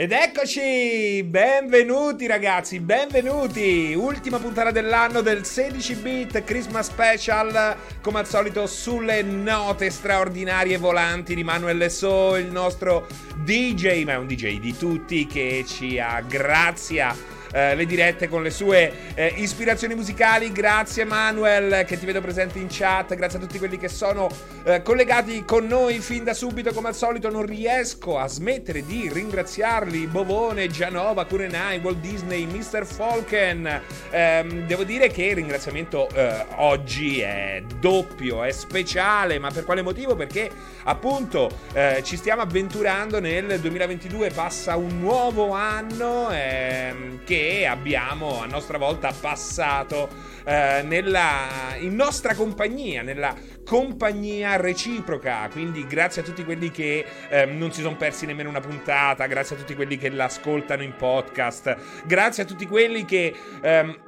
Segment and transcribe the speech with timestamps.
[0.00, 1.24] Ed eccoci!
[1.24, 3.94] Benvenuti ragazzi, benvenuti!
[3.98, 11.34] Ultima puntata dell'anno del 16 bit Christmas Special, come al solito sulle note straordinarie volanti
[11.34, 13.08] di Manuel So, il nostro
[13.38, 17.12] DJ, ma è un DJ di tutti che ci aggrazia
[17.52, 20.52] eh, le dirette con le sue eh, ispirazioni musicali.
[20.52, 24.28] Grazie Manuel che ti vedo presente in chat, grazie a tutti quelli che sono
[24.64, 27.30] eh, collegati con noi fin da subito come al solito.
[27.30, 32.84] Non riesco a smettere di ringraziarli, Bovone, Gianova, Kurenai, Walt Disney, Mr.
[32.84, 33.82] Falken.
[34.10, 39.82] Ehm, devo dire che il ringraziamento eh, oggi è doppio, è speciale, ma per quale
[39.82, 40.14] motivo?
[40.14, 40.50] Perché
[40.84, 48.42] appunto eh, ci stiamo avventurando nel 2022, passa un nuovo anno ehm, che che abbiamo
[48.42, 50.08] a nostra volta passato
[50.44, 53.32] eh, nella, in nostra compagnia, nella
[53.64, 55.48] compagnia reciproca.
[55.52, 59.54] Quindi grazie a tutti quelli che eh, non si sono persi nemmeno una puntata, grazie
[59.54, 63.32] a tutti quelli che l'ascoltano in podcast, grazie a tutti quelli che...
[63.62, 64.06] Ehm,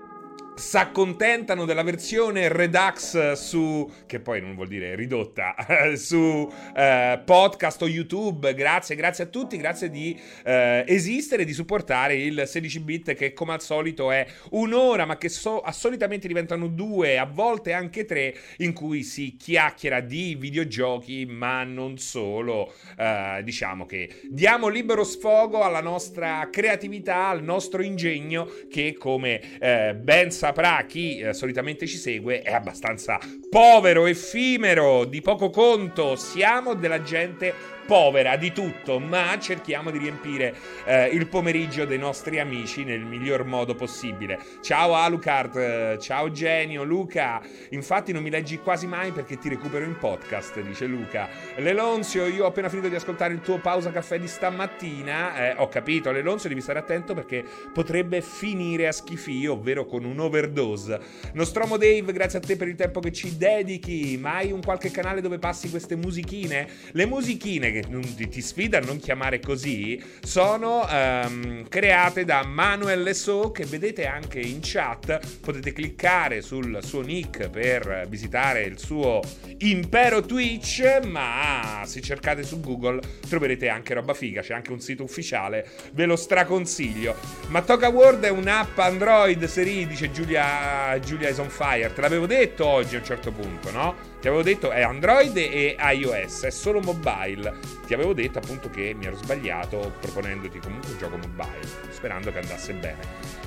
[0.60, 5.54] s'accontentano della versione Redux su che poi non vuol dire ridotta
[5.96, 8.54] su eh, podcast o YouTube.
[8.54, 13.54] Grazie, grazie a tutti, grazie di eh, esistere, di supportare il 16 bit che come
[13.54, 18.74] al solito è un'ora, ma che so, solitamente diventano due, a volte anche tre, in
[18.74, 22.74] cui si chiacchiera di videogiochi, ma non solo.
[22.98, 29.94] Eh, diciamo che diamo libero sfogo alla nostra creatività, al nostro ingegno che come eh,
[29.94, 36.16] ben sapete saprà chi eh, solitamente ci segue, è abbastanza povero, effimero, di poco conto.
[36.16, 37.54] Siamo della gente
[37.86, 43.44] povera di tutto, ma cerchiamo di riempire eh, il pomeriggio dei nostri amici nel miglior
[43.44, 44.38] modo possibile.
[44.60, 47.40] Ciao Alucard, eh, ciao Genio, Luca.
[47.70, 51.28] Infatti non mi leggi quasi mai perché ti recupero in podcast, dice Luca.
[51.56, 55.36] Lelonzio, io ho appena finito di ascoltare il tuo pausa caffè di stamattina.
[55.36, 60.18] Eh, ho capito, Lelonzio, devi stare attento perché potrebbe finire a schifio, ovvero con un
[60.20, 61.00] overdose.
[61.32, 64.16] Nostromo Dave, grazie a te per il tempo che ci dedichi.
[64.18, 66.68] Ma hai un qualche canale dove passi queste musichine?
[66.92, 73.50] Le musichine che ti sfida a non chiamare così, sono um, create da Manuel So
[73.50, 75.38] che vedete anche in chat.
[75.40, 79.20] Potete cliccare sul suo nick per visitare il suo
[79.58, 85.02] impero Twitch, ma se cercate su Google troverete anche roba figa, c'è anche un sito
[85.02, 87.14] ufficiale, ve lo straconsiglio.
[87.48, 92.26] Ma Toca World è un'app Android, Seri, dice Giulia, Giulia is on fire, te l'avevo
[92.26, 94.09] detto oggi a un certo punto, no?
[94.20, 97.54] Ti avevo detto è Android e iOS, è solo mobile.
[97.86, 102.38] Ti avevo detto appunto che mi ero sbagliato proponendoti comunque un gioco mobile, sperando che
[102.38, 102.98] andasse bene.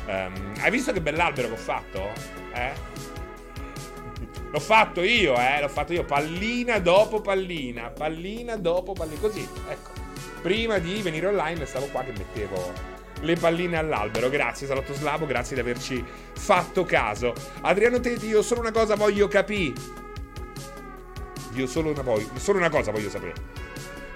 [0.07, 2.09] Um, hai visto che bell'albero che ho fatto?
[2.53, 2.71] Eh?
[4.49, 5.61] L'ho fatto io, eh?
[5.61, 9.91] L'ho fatto io, pallina dopo pallina, pallina dopo pallina, così, ecco.
[10.41, 12.71] Prima di venire online stavo qua che mettevo
[13.21, 14.27] le palline all'albero.
[14.29, 17.33] Grazie, Salotto Slavo, grazie di averci fatto caso.
[17.61, 20.01] Adriano Teti, io solo una cosa voglio capire.
[21.55, 23.71] Io solo una, voglio, solo una cosa voglio sapere.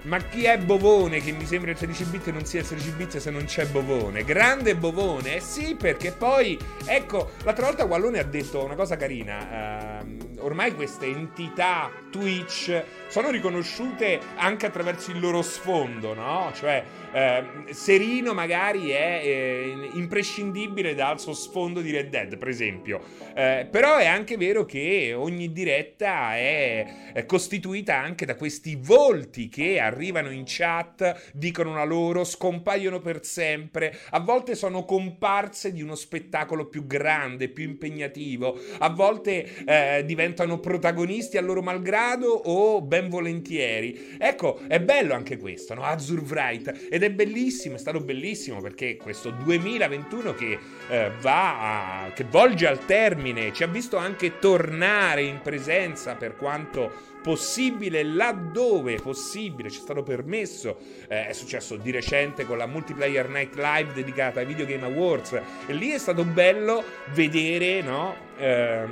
[0.07, 2.91] Ma chi è Bovone che mi sembra il 16 bit e non sia il 16
[2.91, 4.23] bit se non c'è Bovone?
[4.23, 5.35] Grande Bovone?
[5.35, 9.99] Eh sì, perché poi, ecco, l'altra volta Wallone ha detto una cosa carina.
[10.01, 16.51] Uh, ormai queste entità Twitch sono riconosciute anche attraverso il loro sfondo, no?
[16.55, 16.85] Cioè,
[17.17, 23.01] eh, Serino magari è eh, imprescindibile dal suo sfondo di Red Dead, per esempio.
[23.33, 29.49] Eh, però è anche vero che ogni diretta è, è costituita anche da questi volti
[29.49, 33.97] che arrivano in chat, dicono la loro, scompaiono per sempre.
[34.11, 38.59] A volte sono comparse di uno spettacolo più grande, più impegnativo.
[38.77, 44.17] A volte eh, diventano protagonisti a loro malgrado o ben volentieri.
[44.19, 45.81] Ecco, è bello anche questo, no?
[45.81, 46.87] Azure Wright.
[46.91, 50.59] Ed è bellissimo, è stato bellissimo perché questo 2021 che
[50.89, 56.35] eh, va a, che volge al termine ci ha visto anche tornare in presenza per
[56.35, 62.67] quanto possibile laddove possibile ci è stato permesso eh, è successo di recente con la
[62.67, 65.33] Multiplayer Night Live dedicata ai Video Game Awards.
[65.65, 66.83] E lì è stato bello
[67.13, 68.85] vedere no eh,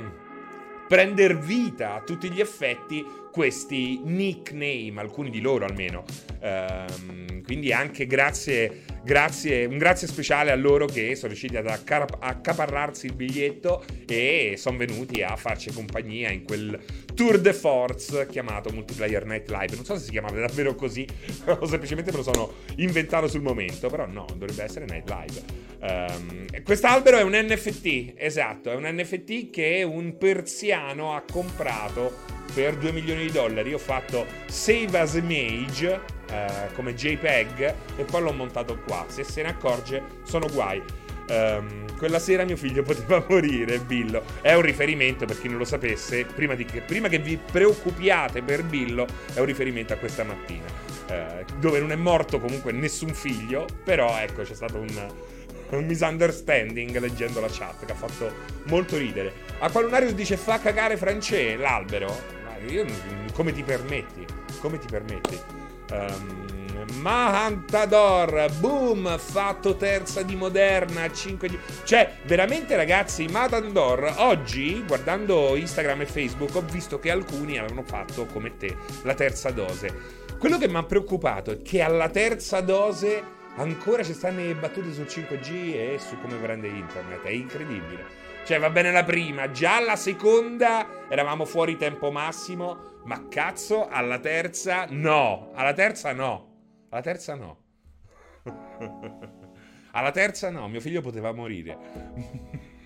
[0.86, 3.04] prendere vita a tutti gli effetti
[3.36, 6.04] questi nickname, alcuni di loro almeno.
[6.40, 13.04] Um, quindi anche grazie, grazie, un grazie speciale a loro che sono riusciti ad accaparrarsi
[13.04, 16.80] il biglietto e sono venuti a farci compagnia in quel
[17.16, 19.74] tour de force chiamato Multiplayer Night Live.
[19.74, 21.04] Non so se si chiamava davvero così,
[21.46, 25.64] o semplicemente me lo sono inventato sul momento, però no, dovrebbe essere Night Live.
[25.80, 32.12] Um, quest'albero è un NFT, esatto, è un NFT che un persiano ha comprato
[32.52, 33.70] per 2 milioni di dollari.
[33.70, 39.06] Io ho fatto Save as a Mage eh, come JPEG e poi l'ho montato qua.
[39.08, 40.82] Se se ne accorge, sono guai.
[41.28, 44.22] Um, quella sera mio figlio poteva morire, Billo.
[44.40, 48.62] È un riferimento, per chi non lo sapesse, prima, che, prima che vi preoccupiate per
[48.64, 50.66] Billo, è un riferimento a questa mattina,
[51.08, 55.08] uh, dove non è morto comunque nessun figlio, però ecco c'è stato un,
[55.70, 58.30] un misunderstanding leggendo la chat che ha fatto
[58.64, 59.32] molto ridere.
[59.58, 62.34] Aqualunarius dice fa cagare Francè, l'albero.
[62.68, 62.84] Io,
[63.32, 64.24] come ti permetti?
[64.60, 65.38] Come ti permetti?
[65.92, 66.55] Um,
[66.94, 71.58] Mahantador, boom, fatto terza di Moderna, 5G.
[71.84, 78.26] Cioè, veramente ragazzi, Mahantador, oggi, guardando Instagram e Facebook, ho visto che alcuni avevano fatto,
[78.26, 80.24] come te, la terza dose.
[80.38, 83.22] Quello che mi ha preoccupato è che alla terza dose
[83.56, 87.22] ancora ci stanno le battute sul 5G e su come prende internet.
[87.22, 88.24] È incredibile.
[88.44, 94.20] Cioè, va bene la prima, già alla seconda eravamo fuori tempo massimo, ma cazzo, alla
[94.20, 95.50] terza no.
[95.54, 96.45] Alla terza no.
[96.96, 97.58] Alla terza no.
[99.92, 101.76] Alla terza no, mio figlio poteva morire.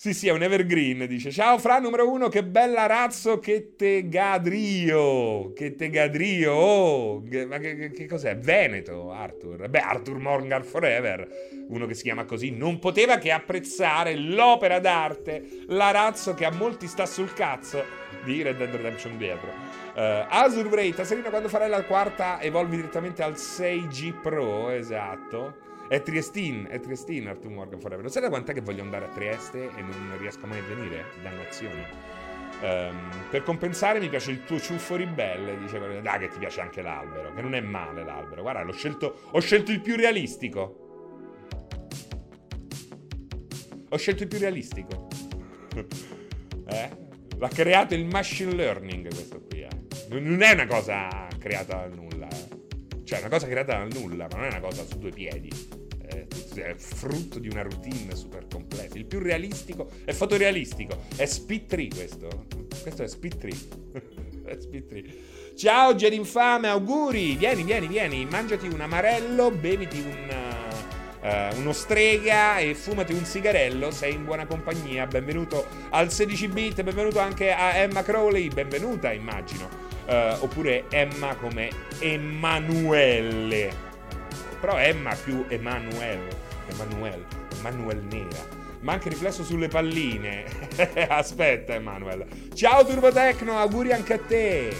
[0.00, 1.32] Sì, sì, è un evergreen, dice.
[1.32, 5.52] Ciao Fra numero uno, che bella razzo che te gadrio.
[5.52, 6.52] Che te gadrio.
[6.52, 8.38] Oh, che, ma che, che, cos'è?
[8.38, 9.68] Veneto, Arthur.
[9.68, 11.28] Beh, Arthur Morgan Forever,
[11.66, 16.52] uno che si chiama così, non poteva che apprezzare l'opera d'arte, la razzo che a
[16.52, 17.82] molti sta sul cazzo
[18.28, 19.48] di Red Dead Redemption dietro.
[19.94, 25.66] Uh, Azure Wraith, Serena, quando farai la quarta evolvi direttamente al 6G Pro, esatto.
[25.88, 28.02] È Triestin, è Triestin Arthur Morgan Forever.
[28.02, 31.06] Non sai da quant'è che voglio andare a Trieste e non riesco mai a venire?
[31.22, 32.16] Dannazione.
[32.60, 36.82] Um, per compensare mi piace il tuo ciuffo ribelle, dice dai che ti piace anche
[36.82, 38.42] l'albero, che non è male l'albero.
[38.42, 40.84] Guarda, l'ho scelto, ho scelto il più realistico.
[43.88, 45.08] Ho scelto il più realistico.
[46.68, 47.07] eh?
[47.38, 49.68] L'ha creato il machine learning questo qui, eh.
[50.08, 52.58] Non è una cosa creata da nulla, eh.
[53.04, 55.48] Cioè, è una cosa creata dal nulla, ma non è una cosa su due piedi.
[56.06, 58.98] È frutto di una routine super complessa.
[58.98, 61.04] Il più realistico è fotorealistico.
[61.16, 62.46] È Speed 3 questo.
[62.82, 63.50] Questo è Speed 3.
[64.44, 65.04] è Speed 3.
[65.56, 67.36] Ciao, Jedi infame, auguri.
[67.36, 68.26] Vieni, vieni, vieni.
[68.26, 70.97] Mangiati un amarello, beviti un.
[71.28, 75.06] Uh, uno strega e fumati un sigarello, sei in buona compagnia.
[75.06, 79.68] Benvenuto al 16 bit, benvenuto anche a Emma Crowley, benvenuta immagino
[80.06, 83.70] uh, oppure Emma come Emanuele.
[84.58, 86.46] Però Emma più Emanuele.
[86.70, 87.24] Emanuele,
[87.58, 90.44] Emanuele nera ma anche riflesso sulle palline.
[91.08, 92.26] Aspetta, Emanuele.
[92.54, 94.76] Ciao Turbotecno, auguri anche a te.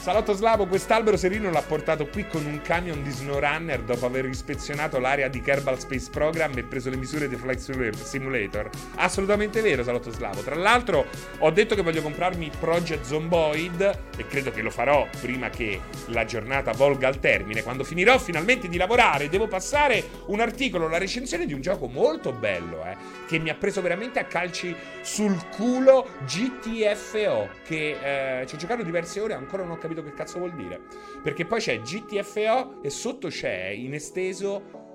[0.00, 4.98] Salotto Slavo, quest'albero serino l'ha portato qui con un camion di SnowRunner dopo aver ispezionato
[4.98, 8.70] l'area di Kerbal Space Program e preso le misure di Flight Simulator.
[8.94, 10.40] Assolutamente vero, Salotto Slavo.
[10.40, 11.04] Tra l'altro,
[11.40, 16.24] ho detto che voglio comprarmi Project Zomboid e credo che lo farò prima che la
[16.24, 17.62] giornata volga al termine.
[17.62, 22.32] Quando finirò finalmente di lavorare, devo passare un articolo, la recensione di un gioco molto
[22.32, 22.96] bello, eh,
[23.28, 27.48] che mi ha preso veramente a calci sul culo GTFO.
[27.66, 30.54] Che eh, ci ho giocato diverse ore, ancora non ho capito capito che cazzo vuol
[30.54, 30.80] dire.
[31.22, 34.88] Perché poi c'è GTFO e sotto c'è in esteso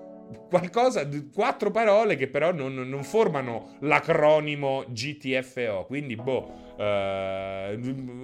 [0.50, 5.86] qualcosa, quattro parole che però non, non formano l'acronimo GTFO.
[5.86, 7.76] Quindi, boh, è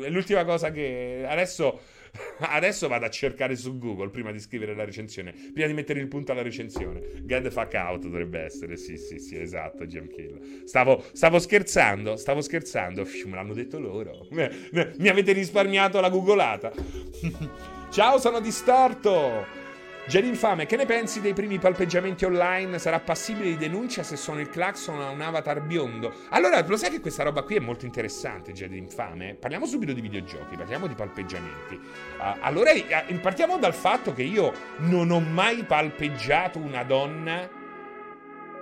[0.10, 1.91] l'ultima cosa che adesso
[2.40, 6.08] Adesso vado a cercare su Google prima di scrivere la recensione, prima di mettere il
[6.08, 7.02] punto alla recensione.
[7.24, 10.66] Get the fuck out dovrebbe essere, sì, sì, sì, esatto, Jamkill.
[10.66, 14.28] Stavo, stavo scherzando, stavo scherzando, me l'hanno detto loro.
[14.32, 16.72] Mi avete risparmiato la googolata.
[17.92, 19.61] Ciao, sono distorto!
[20.08, 22.80] Gen infame, che ne pensi dei primi palpeggiamenti online?
[22.80, 26.12] Sarà passibile di denuncia se suona il clacson a un avatar biondo?
[26.30, 29.36] Allora, lo sai che questa roba qui è molto interessante, Gen infame?
[29.36, 31.76] Parliamo subito di videogiochi, parliamo di palpeggiamenti.
[31.76, 37.48] Uh, allora, uh, partiamo dal fatto che io non ho mai palpeggiato una donna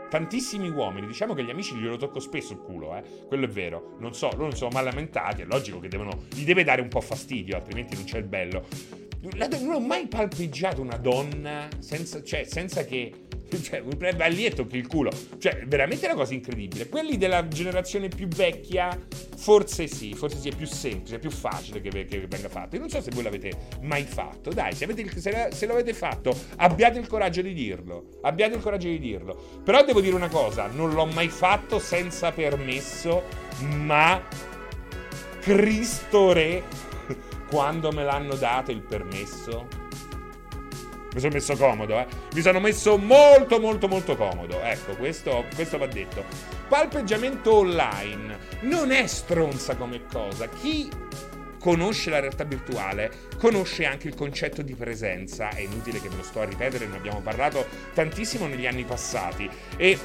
[0.10, 3.03] tantissimi uomini, diciamo che gli amici glielo tocco spesso il culo, eh.
[3.27, 3.96] Quello è vero.
[4.00, 6.89] Non so, loro non sono mal lamentati, è logico che devono, gli deve dare un
[6.89, 9.08] po' fastidio, altrimenti non c'è il bello.
[9.21, 13.11] Non ho mai palpeggiato una donna senza, cioè, senza che
[13.61, 15.11] cioè, vai lì e tocchi il culo.
[15.38, 16.88] Cioè, veramente una cosa incredibile.
[16.88, 18.97] Quelli della generazione più vecchia,
[19.35, 22.75] forse sì, forse sì, è più semplice, è più facile che, che venga fatto.
[22.75, 24.51] Io non so se voi l'avete mai fatto.
[24.51, 28.19] Dai, se, avete, se, se l'avete fatto, abbiate il coraggio di dirlo.
[28.21, 29.61] Abbiate il coraggio di dirlo.
[29.63, 33.23] Però devo dire una cosa, non l'ho mai fatto senza permesso,
[33.59, 34.21] ma
[35.41, 36.88] Cristo Re
[37.49, 39.67] quando me l'hanno dato il permesso,
[41.11, 42.05] mi sono messo comodo, eh.
[42.33, 44.61] Mi sono messo molto, molto, molto comodo.
[44.61, 46.23] Ecco, questo, questo va detto.
[46.67, 50.47] Palpeggiamento online non è stronza come cosa.
[50.47, 50.89] Chi
[51.59, 55.49] conosce la realtà virtuale, conosce anche il concetto di presenza.
[55.49, 59.49] È inutile che me lo sto a ripetere, ne abbiamo parlato tantissimo negli anni passati.
[59.77, 59.97] E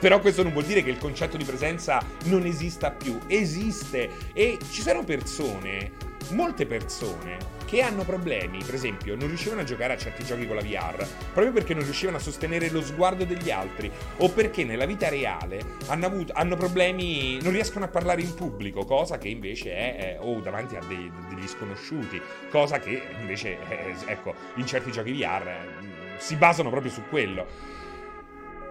[0.00, 4.58] però questo non vuol dire che il concetto di presenza non esista più, esiste e
[4.70, 5.90] ci sono persone,
[6.30, 10.56] molte persone che hanno problemi, per esempio, non riuscivano a giocare a certi giochi con
[10.56, 14.86] la VR proprio perché non riuscivano a sostenere lo sguardo degli altri o perché nella
[14.86, 19.74] vita reale hanno, avuto, hanno problemi, non riescono a parlare in pubblico, cosa che invece
[19.74, 22.20] è, è o davanti a dei, degli sconosciuti,
[22.50, 27.76] cosa che invece, è, ecco, in certi giochi VR eh, si basano proprio su quello.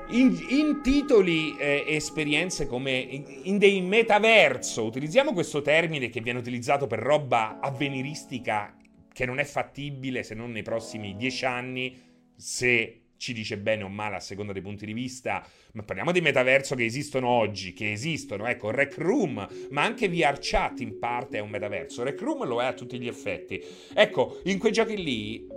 [0.09, 6.21] In, in, titoli e eh, esperienze come in, in, dei metaverso, utilizziamo questo termine che
[6.21, 8.73] viene utilizzato per roba avveniristica
[9.11, 11.99] che non è fattibile se non nei prossimi dieci anni,
[12.37, 16.21] se ci dice bene o male a seconda dei punti di vista, ma parliamo di
[16.21, 21.37] metaverso che esistono oggi, che esistono, ecco, Rec Room, ma anche VR Chat in parte
[21.39, 23.61] è un metaverso, Rec Room lo è a tutti gli effetti.
[23.93, 25.56] Ecco, in quei giochi lì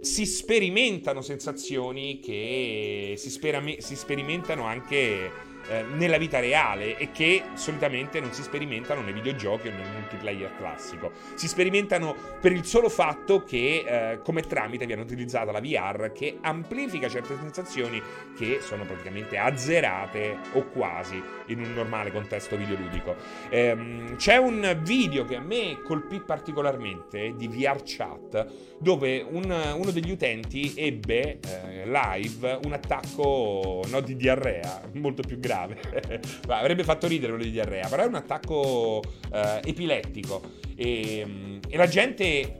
[0.00, 7.42] si sperimentano sensazioni che si, spera- si sperimentano anche eh, nella vita reale e che
[7.54, 11.12] solitamente non si sperimentano nei videogiochi o nel multiplayer classico.
[11.34, 16.38] Si sperimentano per il solo fatto che eh, come tramite viene utilizzata la VR che
[16.40, 18.02] amplifica certe sensazioni
[18.36, 23.14] che sono praticamente azzerate o quasi in un normale contesto videoludico.
[23.50, 29.44] Ehm, c'è un video che a me colpì particolarmente di VR chat dove un,
[29.76, 35.78] uno degli utenti ebbe eh, live un attacco no, di diarrea molto più grave
[36.48, 40.40] avrebbe fatto ridere quello di diarrea, però è un attacco eh, epilettico.
[40.74, 42.58] E, e la gente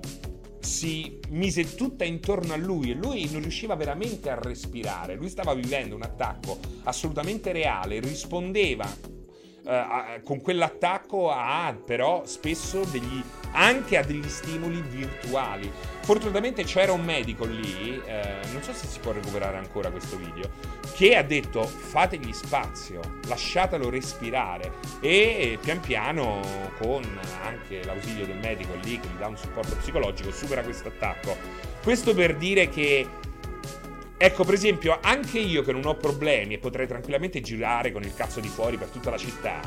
[0.61, 5.15] si mise tutta intorno a lui e lui non riusciva veramente a respirare.
[5.15, 8.87] Lui stava vivendo un attacco assolutamente reale, rispondeva
[9.71, 13.23] Uh, con quell'attacco ha però spesso degli,
[13.53, 15.71] anche a degli stimoli virtuali.
[16.00, 20.50] Fortunatamente c'era un medico lì, eh, non so se si può recuperare ancora questo video,
[20.97, 26.41] che ha detto fategli spazio, lasciatelo respirare e pian piano
[26.81, 27.05] con
[27.45, 31.37] anche l'ausilio del medico lì che gli dà un supporto psicologico supera questo attacco.
[31.81, 33.07] Questo per dire che
[34.23, 38.15] Ecco, per esempio, anche io che non ho problemi e potrei tranquillamente girare con il
[38.15, 39.62] cazzo di fuori per tutta la città,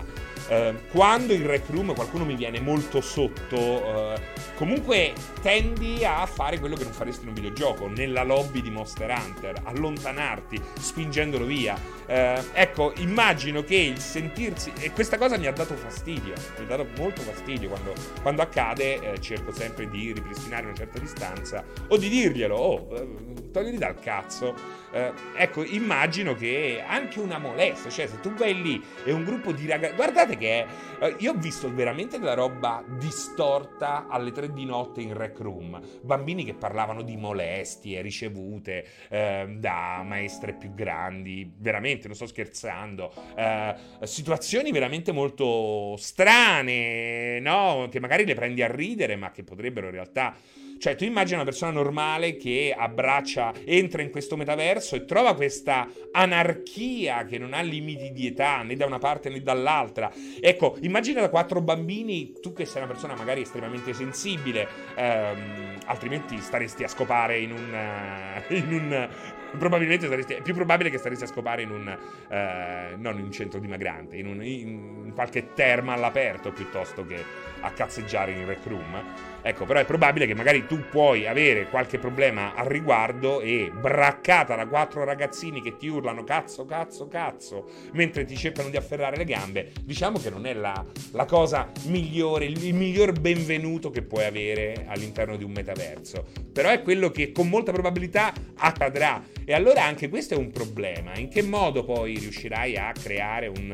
[0.47, 4.21] eh, quando in rec room qualcuno mi viene molto sotto, eh,
[4.55, 9.09] comunque tendi a fare quello che non faresti in un videogioco, nella lobby di Monster
[9.09, 11.75] Hunter, allontanarti, spingendolo via.
[12.05, 14.71] Eh, ecco, immagino che il sentirsi...
[14.77, 19.13] E questa cosa mi ha dato fastidio, mi ha dato molto fastidio quando, quando accade,
[19.13, 23.99] eh, cerco sempre di ripristinare una certa distanza o di dirglielo, oh, eh, togliti dal
[23.99, 24.81] cazzo cazzo.
[24.91, 29.51] Eh, ecco, immagino che anche una molestia, cioè se tu vai lì e un gruppo
[29.51, 29.95] di ragazzi...
[29.95, 30.65] Guardate che
[30.99, 35.81] eh, io ho visto veramente della roba distorta alle tre di notte in rec room.
[36.01, 43.11] Bambini che parlavano di molestie ricevute eh, da maestre più grandi, veramente, non sto scherzando.
[43.35, 47.87] Eh, situazioni veramente molto strane, no?
[47.89, 50.35] Che magari le prendi a ridere, ma che potrebbero in realtà
[50.83, 55.87] cioè, tu immagini una persona normale che abbraccia, entra in questo metaverso e trova questa
[56.11, 60.11] anarchia che non ha limiti di età né da una parte né dall'altra.
[60.41, 66.37] Ecco, immagina da quattro bambini, tu che sei una persona magari estremamente sensibile, ehm, altrimenti
[66.41, 69.09] staresti a scopare in un, uh, in un
[69.57, 71.97] probabilmente saresti, è più probabile che staresti a scopare in un,
[72.29, 77.71] eh, non in un centro dimagrante, in, un, in qualche terma all'aperto piuttosto che a
[77.71, 79.03] cazzeggiare in rec room.
[79.45, 84.55] Ecco, però è probabile che magari tu puoi avere qualche problema al riguardo e braccata
[84.55, 89.25] da quattro ragazzini che ti urlano cazzo, cazzo, cazzo, mentre ti cercano di afferrare le
[89.25, 94.23] gambe, diciamo che non è la, la cosa migliore, il, il miglior benvenuto che puoi
[94.23, 96.25] avere all'interno di un metaverso.
[96.53, 99.21] Però è quello che con molta probabilità accadrà.
[99.45, 101.17] E allora anche questo è un problema.
[101.17, 103.73] In che modo poi riuscirai a creare un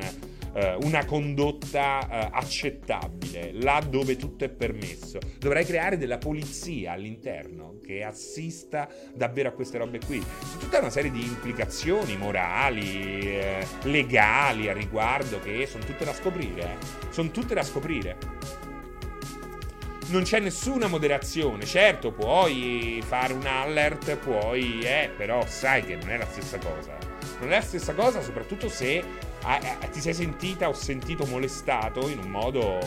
[0.54, 5.20] eh, una condotta eh, accettabile, là dove tutto è permesso.
[5.38, 10.20] Dovrai creare della polizia all'interno che assista davvero a queste robe qui.
[10.20, 16.14] C'è tutta una serie di implicazioni morali, eh, legali a riguardo che sono tutte da
[16.14, 16.62] scoprire.
[16.62, 17.12] Eh.
[17.12, 18.69] Sono tutte da scoprire
[20.10, 21.66] non c'è nessuna moderazione.
[21.66, 26.98] Certo, puoi fare un alert, puoi, eh, però sai che non è la stessa cosa.
[27.40, 32.20] Non è la stessa cosa, soprattutto se eh, ti sei sentita o sentito molestato in
[32.20, 32.80] un modo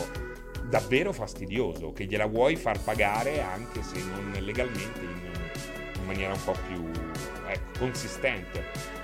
[0.68, 5.30] davvero fastidioso, che gliela vuoi far pagare anche se non legalmente, in,
[5.98, 6.90] in maniera un po' più
[7.46, 9.00] ecco, consistente.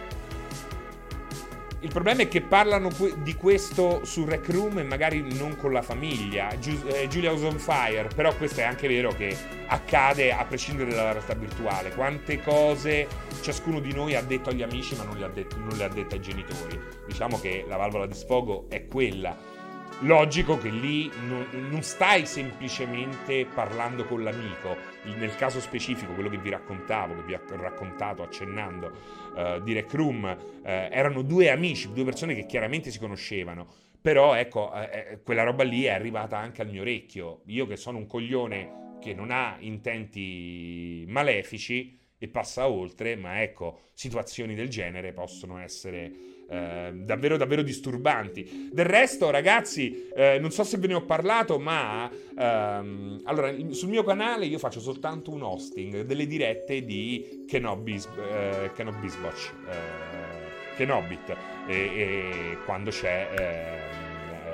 [1.80, 5.82] Il problema è che parlano di questo su Rec Room e magari non con la
[5.82, 6.50] famiglia.
[6.50, 11.12] Eh, Giulia was on fire, però questo è anche vero che accade a prescindere dalla
[11.12, 11.90] realtà virtuale.
[11.90, 13.06] Quante cose
[13.42, 15.88] ciascuno di noi ha detto agli amici ma non le ha dette, non le ha
[15.88, 16.80] dette ai genitori.
[17.06, 19.56] Diciamo che la valvola di sfogo è quella
[20.02, 24.76] Logico che lì non, non, stai semplicemente parlando con l'amico,
[25.16, 28.92] nel caso specifico, quello che vi raccontavo, che vi ho raccontato accennando
[29.34, 33.66] uh, di Rec Room, uh, erano due amici, due persone che chiaramente si conoscevano,
[34.00, 37.42] però ecco, uh, quella roba lì è arrivata anche al mio orecchio.
[37.46, 43.90] Io che sono un coglione che non ha intenti malefici e passa oltre, ma ecco,
[43.92, 48.70] situazioni del genere possono essere eh, davvero davvero disturbanti.
[48.72, 53.88] Del resto, ragazzi, eh, non so se ve ne ho parlato, ma ehm, allora sul
[53.88, 61.36] mio canale io faccio soltanto un hosting delle dirette di Kenobis, eh, Kenobisboch, eh, Kenobit,
[61.66, 63.97] e, e quando c'è eh,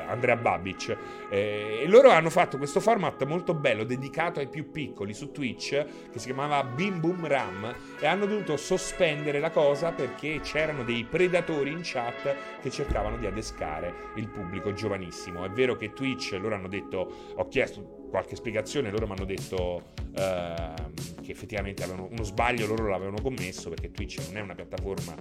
[0.09, 0.97] Andrea Babic.
[1.29, 5.71] Eh, e loro hanno fatto questo format molto bello dedicato ai più piccoli su Twitch
[6.11, 11.05] che si chiamava Bim Boom Ram e hanno dovuto sospendere la cosa perché c'erano dei
[11.05, 15.45] predatori in chat che cercavano di adescare il pubblico giovanissimo.
[15.45, 19.87] È vero che Twitch, loro hanno detto, ho chiesto qualche spiegazione, loro mi hanno detto
[20.15, 20.73] eh,
[21.21, 25.17] che effettivamente avevano uno sbaglio, loro l'avevano commesso perché Twitch non è una piattaforma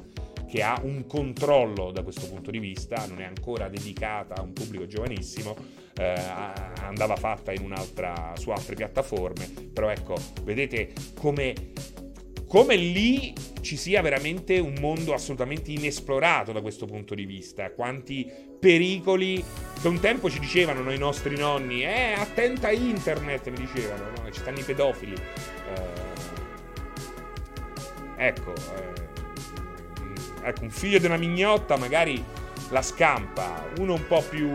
[0.47, 4.53] che ha un controllo da questo punto di vista, non è ancora dedicata a un
[4.53, 5.55] pubblico giovanissimo,
[5.95, 6.13] eh,
[6.81, 7.51] andava fatta
[8.35, 11.71] su altre piattaforme, però ecco, vedete come,
[12.53, 18.31] come lì ci sia veramente un mondo assolutamente inesplorato da questo punto di vista, quanti
[18.59, 19.43] pericoli
[19.81, 24.29] che un tempo ci dicevano noi nostri nonni, eh, attenta a internet, mi dicevano, no?
[24.29, 25.15] ci stanno i pedofili.
[28.17, 29.01] Eh, ecco, eh,
[30.43, 32.23] ecco, un figlio di una mignotta magari
[32.69, 34.47] la scampa, uno un po' più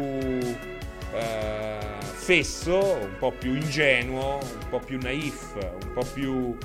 [1.14, 1.78] eh,
[2.12, 6.56] fesso, un po' più ingenuo, un po' più naif, un po' più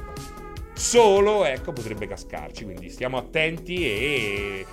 [0.73, 2.63] solo, ecco, potrebbe cascarci.
[2.63, 4.65] Quindi stiamo attenti e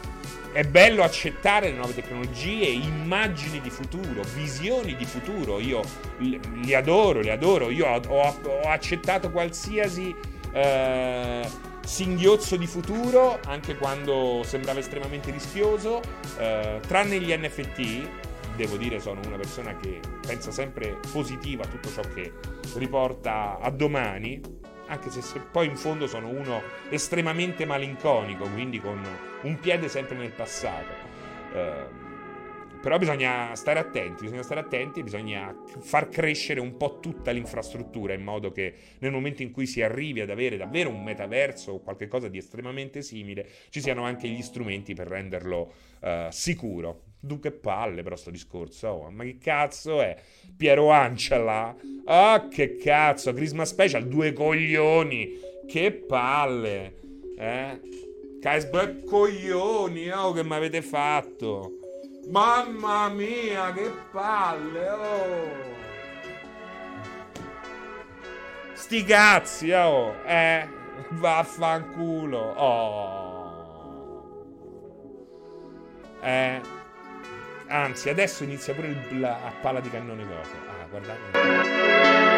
[0.52, 5.60] è bello accettare le nuove tecnologie, immagini di futuro, visioni di futuro.
[5.60, 5.82] Io
[6.18, 7.70] li adoro, li adoro.
[7.70, 10.14] Io ho, ho, accettato qualsiasi.
[10.52, 16.00] Eh, singhiozzo di futuro, anche quando sembrava estremamente rischioso,
[16.38, 18.08] eh, tranne gli NFT,
[18.54, 22.32] devo dire sono una persona che pensa sempre positiva a tutto ciò che
[22.76, 24.40] riporta a domani,
[24.90, 29.00] anche se, se poi in fondo sono uno estremamente malinconico, quindi con
[29.42, 30.92] un piede sempre nel passato.
[31.54, 32.08] Eh,
[32.80, 38.22] però bisogna stare attenti, bisogna stare attenti, bisogna far crescere un po' tutta l'infrastruttura in
[38.22, 42.28] modo che nel momento in cui si arrivi ad avere davvero un metaverso o qualcosa
[42.28, 47.09] di estremamente simile, ci siano anche gli strumenti per renderlo uh, sicuro.
[47.22, 50.16] Dunque palle però sto discorso, oh, ma che cazzo è?
[50.56, 51.76] Piero Ancela?
[52.06, 56.94] Ah, oh, che cazzo, Christmas Special, due coglioni, che palle,
[57.36, 57.80] eh?
[58.40, 61.72] Caisberg coglioni, oh, che mi avete fatto?
[62.30, 65.68] Mamma mia, che palle, oh!
[68.72, 70.14] Sti cazzi, oh!
[70.24, 70.66] Eh,
[71.10, 73.40] vaffanculo, oh!
[76.22, 76.78] Eh,
[77.70, 80.54] anzi, adesso inizia pure il, la, a palla di cannone cosa.
[80.68, 82.29] Ah, guardate.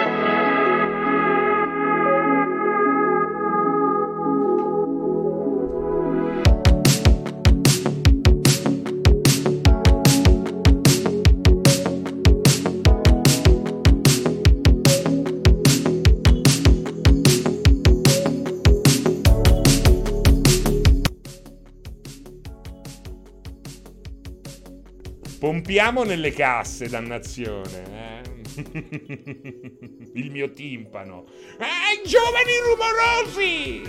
[25.62, 27.84] Pompiamo nelle casse, dannazione.
[27.94, 28.62] Eh?
[30.14, 31.24] Il mio timpano.
[31.56, 33.82] Eh, giovani rumorosi!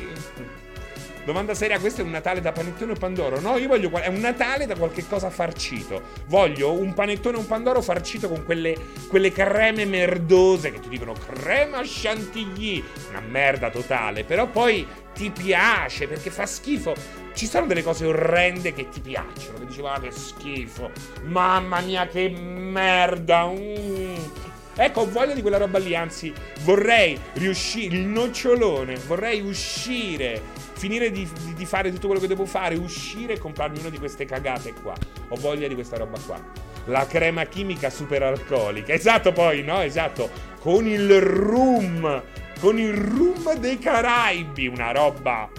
[1.26, 3.40] Domanda seria, questo è un Natale da panettone o pandoro?
[3.40, 3.90] No, io voglio.
[3.92, 6.02] È un Natale da qualche cosa farcito.
[6.28, 8.76] Voglio un panettone o un pandoro farcito con quelle,
[9.08, 12.84] quelle creme merdose che ti dicono crema chantilly.
[13.10, 14.26] Una merda totale.
[14.26, 16.94] Però poi ti piace perché fa schifo.
[17.34, 19.60] Ci sono delle cose orrende che ti piacciono.
[19.60, 20.92] Che dicevo, ah, che schifo.
[21.24, 23.46] Mamma mia, che merda.
[23.48, 24.43] Mm.
[24.76, 25.96] Ecco, ho voglia di quella roba lì.
[25.96, 27.96] Anzi, vorrei riuscire.
[27.96, 28.96] Il nocciolone.
[29.08, 30.42] Vorrei uscire
[30.74, 34.26] finire di, di, fare tutto quello che devo fare, uscire e comprarmi una di queste
[34.26, 34.96] cagate qua.
[35.30, 36.42] Ho voglia di questa roba qua.
[36.86, 38.94] La crema chimica super alcolica.
[38.94, 39.82] Esatto, poi, no?
[39.82, 40.30] Esatto.
[40.60, 42.24] Con il rum.
[42.60, 44.68] Con il rum dei Caraibi.
[44.68, 45.50] Una roba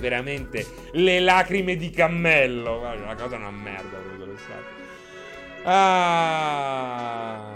[0.00, 2.78] veramente le lacrime di cammello.
[2.80, 4.36] Guarda, la cosa una merda, proprio lo
[5.66, 7.52] Ah.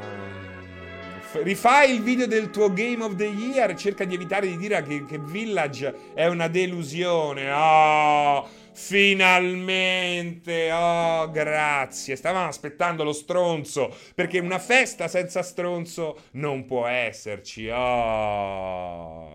[1.31, 3.75] Rifai il video del tuo Game of the Year.
[3.75, 7.53] Cerca di evitare di dire che, che Village è una delusione.
[7.53, 10.73] Oh, finalmente.
[10.73, 12.17] Oh, grazie.
[12.17, 13.95] Stavamo aspettando lo stronzo.
[14.15, 17.69] Perché una festa senza stronzo non può esserci.
[17.69, 19.29] Oh,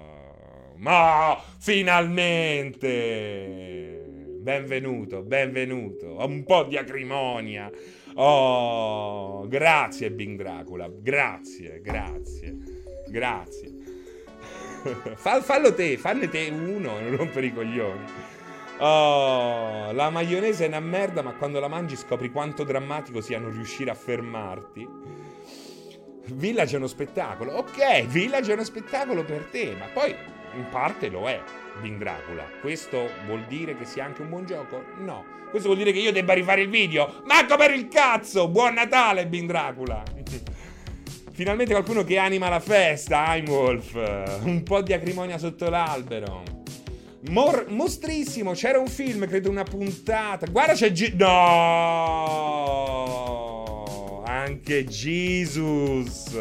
[0.77, 3.93] ma finalmente.
[4.43, 6.17] Benvenuto, benvenuto.
[6.17, 7.71] Un po' di acrimonia.
[8.15, 12.57] Oh, grazie Bing Dracula, grazie, grazie,
[13.07, 13.71] grazie.
[15.15, 18.05] fallo te, fanne te uno, non rompere i coglioni.
[18.79, 23.51] Oh, la maionese è una merda, ma quando la mangi scopri quanto drammatico sia non
[23.51, 24.87] riuscire a fermarti.
[26.25, 27.53] Village è uno spettacolo.
[27.53, 30.15] Ok, Village è uno spettacolo per te, ma poi
[30.55, 31.41] in parte lo è.
[31.81, 32.43] Bing Dracula.
[32.61, 34.83] Questo vuol dire che sia anche un buon gioco?
[34.99, 35.25] No.
[35.49, 37.21] Questo vuol dire che io debba rifare il video?
[37.25, 38.47] Manco per il cazzo!
[38.47, 40.03] Buon Natale, Bing Dracula!
[41.33, 44.41] Finalmente qualcuno che anima la festa, Heimwolf.
[44.43, 46.43] Un po' di acrimonia sotto l'albero.
[47.29, 50.45] Mor- mostrissimo, c'era un film, credo una puntata.
[50.45, 52.13] Guarda c'è G- No!
[54.25, 56.35] Anche Jesus.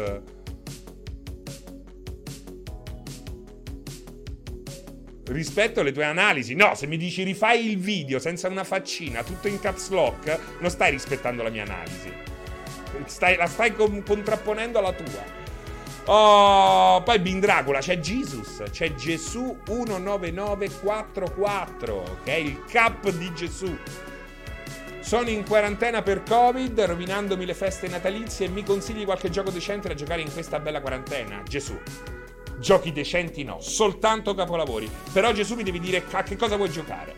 [5.27, 6.55] Rispetto alle tue analisi.
[6.55, 10.69] No, se mi dici rifai il video senza una faccina, tutto in caps lock, non
[10.69, 12.11] stai rispettando la mia analisi.
[13.05, 15.41] Stai, la stai contrapponendo alla tua.
[16.05, 23.73] Oh, poi Bin Dracula, c'è Jesus, c'è Gesù 19944, che è il cap di Gesù.
[24.99, 29.93] Sono in quarantena per Covid, rovinandomi le feste natalizie mi consigli qualche gioco decente da
[29.93, 31.41] giocare in questa bella quarantena?
[31.47, 31.79] Gesù.
[32.63, 34.89] Giochi decenti no, soltanto capolavori.
[35.11, 37.13] Però Gesù mi devi dire a che cosa vuoi giocare.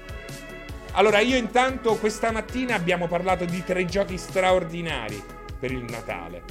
[0.94, 5.24] Allora, io intanto questa mattina abbiamo parlato di tre giochi straordinari
[5.60, 6.42] per il Natale.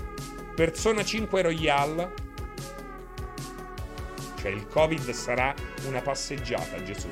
[0.54, 2.12] Persona 5 Royale.
[4.40, 5.52] Cioè il Covid sarà
[5.88, 7.08] una passeggiata, Gesù.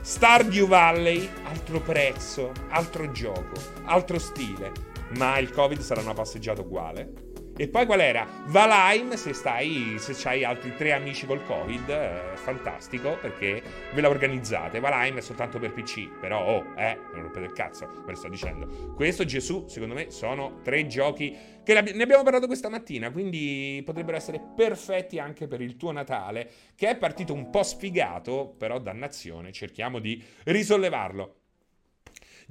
[0.00, 4.72] Stardew Valley, altro prezzo, altro gioco, altro stile.
[5.18, 7.31] Ma il Covid sarà una passeggiata uguale.
[7.62, 8.26] E poi qual era?
[8.46, 13.62] Valheim, se stai, se hai altri tre amici col Covid, eh, fantastico, perché
[13.94, 14.80] ve la organizzate.
[14.80, 18.26] Valheim è soltanto per PC, però, oh, eh, non rompete il cazzo, ve lo sto
[18.26, 18.94] dicendo.
[18.96, 24.16] Questo, Gesù, secondo me, sono tre giochi che ne abbiamo parlato questa mattina, quindi potrebbero
[24.16, 29.52] essere perfetti anche per il tuo Natale, che è partito un po' sfigato, però dannazione,
[29.52, 31.41] cerchiamo di risollevarlo.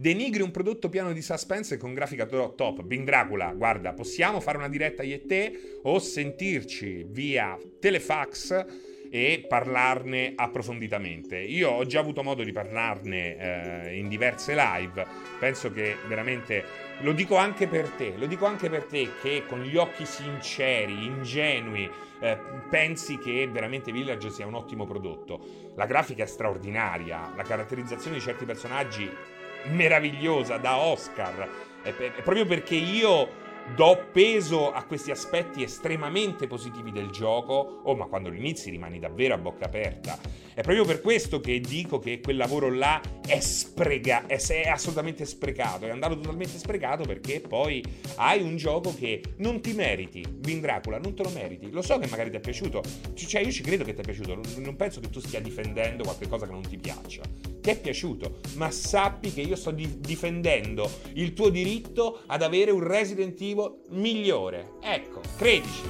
[0.02, 2.82] Denigri un prodotto pieno di suspense con grafica top.
[2.82, 8.66] Bing Dracula, guarda, possiamo fare una diretta io e te o sentirci via telefax
[9.12, 11.38] e parlarne approfonditamente.
[11.38, 15.06] Io ho già avuto modo di parlarne eh, in diverse live,
[15.38, 16.64] penso che veramente
[17.02, 21.06] lo dico anche per te, lo dico anche per te che con gli occhi sinceri,
[21.06, 21.88] ingenui,
[22.22, 22.40] eh,
[22.72, 25.74] pensi che veramente Village sia un ottimo prodotto.
[25.76, 31.50] La grafica è straordinaria, la caratterizzazione di certi personaggi meravigliosa da Oscar.
[31.82, 31.92] È,
[32.24, 33.40] proprio perché io
[33.76, 39.00] do peso a questi aspetti estremamente positivi del gioco, oh ma quando lo inizi rimani
[39.00, 40.18] davvero a bocca aperta.
[40.54, 45.26] È proprio per questo che dico che quel lavoro là è, sprega- è, è assolutamente
[45.26, 47.84] sprecato, è andato totalmente sprecato perché poi
[48.16, 51.72] hai un gioco che non ti meriti, Vin Dracula, non te lo meriti.
[51.72, 54.40] Lo so che magari ti è piaciuto, cioè io ci credo che ti è piaciuto,
[54.58, 57.22] non penso che tu stia difendendo qualcosa che non ti piaccia.
[57.62, 62.72] Ti è piaciuto, ma sappi che io sto di- difendendo il tuo diritto ad avere
[62.72, 64.72] un Resident Evil migliore.
[64.82, 65.84] Ecco, credici.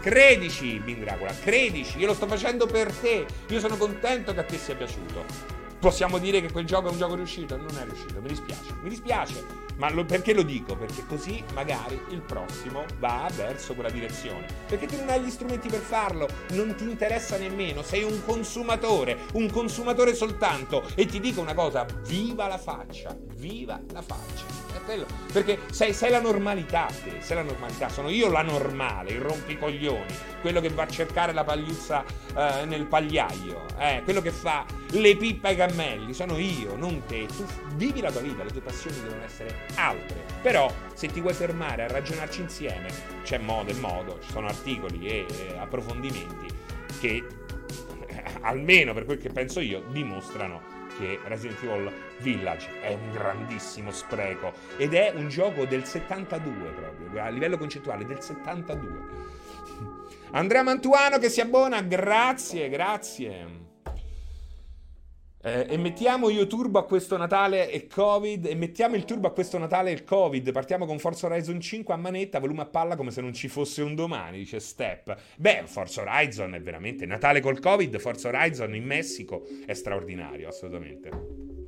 [0.00, 1.04] Credici, Bin
[1.42, 3.26] credici, io lo sto facendo per te.
[3.48, 5.55] Io sono contento che a te sia piaciuto.
[5.86, 7.56] Possiamo dire che quel gioco è un gioco riuscito?
[7.56, 8.74] Non è riuscito, mi dispiace.
[8.82, 9.46] Mi dispiace.
[9.76, 10.74] Ma lo, perché lo dico?
[10.74, 14.46] Perché così magari il prossimo va verso quella direzione.
[14.66, 19.26] Perché tu non hai gli strumenti per farlo, non ti interessa nemmeno, sei un consumatore,
[19.34, 20.82] un consumatore soltanto.
[20.96, 24.65] E ti dico una cosa, viva la faccia, viva la faccia.
[24.76, 25.06] È quello.
[25.32, 30.14] Perché sei, sei la normalità te, sei la normalità, sono io la normale, il rompicoglioni,
[30.42, 32.04] quello che va a cercare la pagliuzza
[32.36, 37.26] eh, nel pagliaio, eh, quello che fa le pippe ai cammelli, sono io, non te.
[37.26, 40.24] Tu vivi la tua vita, le tue passioni devono essere altre.
[40.42, 42.88] Però se ti vuoi fermare a ragionarci insieme,
[43.22, 46.46] c'è modo e modo, ci sono articoli e eh, approfondimenti
[47.00, 47.26] che,
[48.06, 53.90] eh, almeno per quel che penso io, dimostrano che Resident Evil Village è un grandissimo
[53.90, 59.34] spreco ed è un gioco del 72 proprio, a livello concettuale del 72.
[60.30, 63.64] Andrea Mantuano che si abbona, grazie, grazie.
[65.46, 68.46] Eh, e mettiamo io turbo a questo Natale e Covid.
[68.46, 70.50] E mettiamo il turbo a questo Natale e il Covid.
[70.50, 73.80] Partiamo con Forza Horizon 5 a manetta, volume a palla come se non ci fosse
[73.82, 75.16] un domani, dice Step.
[75.36, 77.96] Beh, Forza Horizon è veramente Natale col Covid.
[77.98, 81.65] Forza Horizon in Messico è straordinario, assolutamente.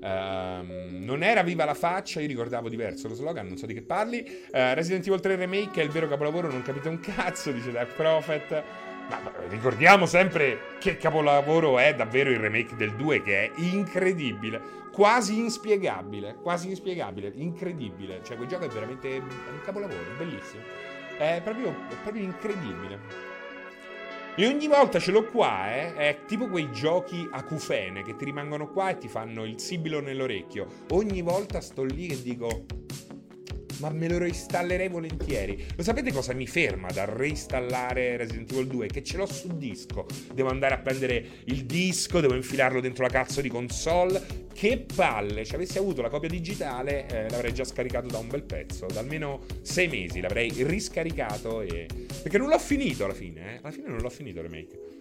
[0.00, 3.82] Uh, non era viva la faccia, io ricordavo diverso lo slogan, non so di che
[3.82, 4.18] parli.
[4.20, 7.94] Uh, Resident Evil 3 Remake è il vero capolavoro, non capite un cazzo, dice Dark
[7.94, 8.62] Prophet.
[9.08, 14.60] Ma ricordiamo sempre che capolavoro è davvero il remake del 2 che è incredibile,
[14.92, 18.20] quasi inspiegabile, quasi inspiegabile, incredibile.
[18.24, 20.62] Cioè quel gioco è veramente un capolavoro, bellissimo.
[21.16, 23.25] È proprio, è proprio incredibile.
[24.38, 25.94] E ogni volta ce l'ho qua, eh?
[25.94, 30.02] È tipo quei giochi a cufene che ti rimangono qua e ti fanno il sibilo
[30.02, 30.66] nell'orecchio.
[30.90, 32.66] Ogni volta sto lì e dico
[33.78, 35.64] ma me lo reinstallerei volentieri.
[35.76, 38.86] Lo sapete cosa mi ferma dal reinstallare Resident Evil 2?
[38.88, 40.06] Che ce l'ho su disco.
[40.32, 44.44] Devo andare a prendere il disco, devo infilarlo dentro la cazzo di console.
[44.52, 45.44] Che palle!
[45.44, 48.86] Se avessi avuto la copia digitale, eh, l'avrei già scaricato da un bel pezzo.
[48.86, 51.60] Da almeno sei mesi l'avrei riscaricato.
[51.60, 51.86] E...
[52.22, 53.58] Perché non l'ho finito alla fine, eh?
[53.62, 54.95] Alla fine non l'ho finito il remake.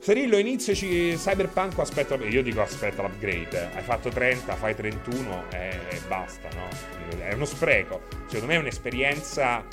[0.00, 2.14] Serillo, inizio Cyberpunk aspetta.
[2.14, 3.70] Io dico aspetta l'upgrade.
[3.74, 6.68] Hai fatto 30, fai 31 e, e basta, no?
[7.18, 8.02] È uno spreco.
[8.26, 9.64] Secondo me è un'esperienza.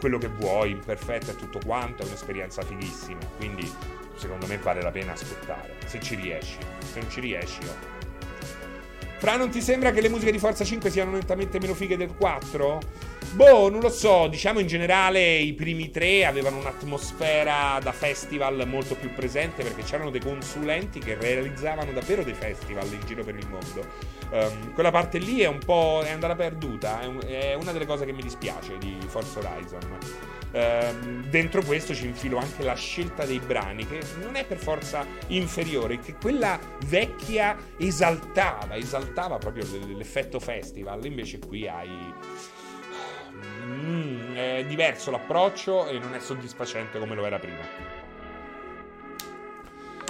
[0.00, 3.18] Quello che vuoi, imperfetta e tutto quanto, è un'esperienza fighissima.
[3.36, 3.70] Quindi,
[4.14, 5.74] secondo me, vale la pena aspettare.
[5.86, 6.58] Se ci riesci.
[6.92, 7.96] Se non ci riesci, oh.
[9.18, 12.14] Fra, non ti sembra che le musiche di Forza 5 siano nettamente meno fighe del
[12.16, 12.80] 4?
[13.32, 18.94] Boh, non lo so, diciamo in generale i primi tre avevano un'atmosfera da festival molto
[18.96, 23.46] più presente perché c'erano dei consulenti che realizzavano davvero dei festival in giro per il
[23.46, 23.86] mondo.
[24.30, 27.86] Um, quella parte lì è un po' è andata perduta, è, un, è una delle
[27.86, 29.98] cose che mi dispiace di Forza Horizon.
[30.50, 35.06] Uh, dentro questo ci infilo anche la scelta dei brani, che non è per forza
[35.28, 41.88] inferiore, che quella vecchia esaltava, esaltava proprio l'effetto festival, invece qui hai...
[43.68, 48.06] Mm, è diverso l'approccio e non è soddisfacente come lo era prima.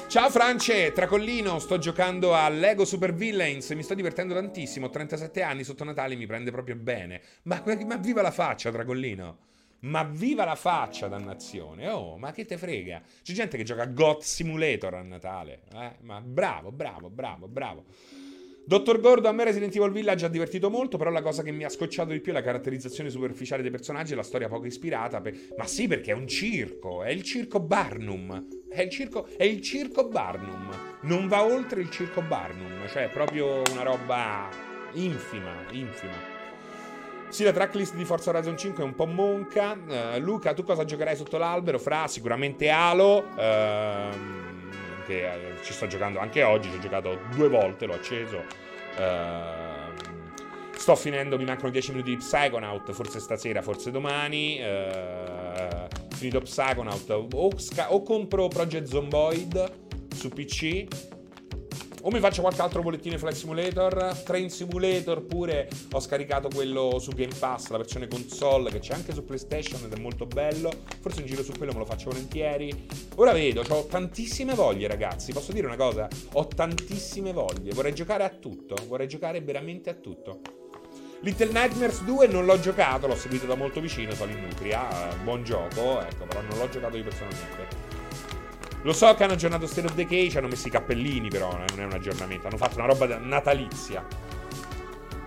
[0.07, 5.42] Ciao France, Tracollino, sto giocando a Lego Super Villains, mi sto divertendo tantissimo, ho 37
[5.42, 7.21] anni, sotto Natale mi prende proprio bene.
[7.42, 9.38] Ma, ma viva la faccia, Tracollino!
[9.81, 11.88] Ma viva la faccia, dannazione!
[11.90, 13.03] Oh, ma che te frega?
[13.23, 15.62] C'è gente che gioca a God Simulator a Natale.
[15.75, 15.97] Eh?
[16.01, 17.85] Ma bravo, bravo, bravo, bravo.
[18.68, 21.64] Dottor Gordo, a me Resident Evil Village ha divertito molto, però la cosa che mi
[21.64, 25.22] ha scocciato di più è la caratterizzazione superficiale dei personaggi e la storia poco ispirata.
[25.22, 25.35] Per...
[25.57, 28.46] Ma sì, perché è un circo, è il circo Barnum.
[28.68, 30.68] È il circo, è il circo Barnum.
[31.04, 34.50] Non va oltre il circo Barnum, cioè è proprio una roba
[34.92, 36.37] infima, infima.
[37.31, 39.72] Sì, la tracklist di Forza Horizon 5 è un po' monca.
[39.72, 41.78] Uh, Luca, tu cosa giocherai sotto l'albero?
[41.78, 43.28] Fra sicuramente Halo.
[43.35, 44.48] Uh,
[45.09, 46.71] che uh, ci sto giocando anche oggi.
[46.71, 48.44] Ci ho giocato due volte, l'ho acceso.
[48.99, 49.94] Ehm,
[50.77, 52.92] sto finendo, mi mancano 10 minuti di Psychonaut.
[52.92, 54.61] Forse stasera, forse domani.
[56.14, 57.09] finito Psychonaut.
[57.11, 57.51] O,
[57.88, 59.73] o compro Project Zomboid
[60.14, 60.87] su PC
[62.09, 67.11] o mi faccio qualche altro bollettino Flight Simulator, Train Simulator pure ho scaricato quello su
[67.11, 70.71] Game Pass, la versione console che c'è anche su PlayStation ed è molto bello.
[71.01, 72.87] Forse un giro su quello me lo faccio volentieri.
[73.16, 76.09] Ora vedo, ho tantissime voglie ragazzi, posso dire una cosa?
[76.33, 80.40] Ho tantissime voglie, vorrei giocare a tutto, vorrei giocare veramente a tutto.
[81.21, 85.44] Little Nightmares 2 non l'ho giocato, l'ho seguito da molto vicino, sono in Nutria, buon
[85.44, 87.88] gioco, ecco, però non l'ho giocato io personalmente.
[88.83, 91.81] Lo so che hanno aggiornato State of Decay, ci hanno messo i cappellini, però non
[91.81, 92.47] è un aggiornamento.
[92.47, 94.05] Hanno fatto una roba natalizia.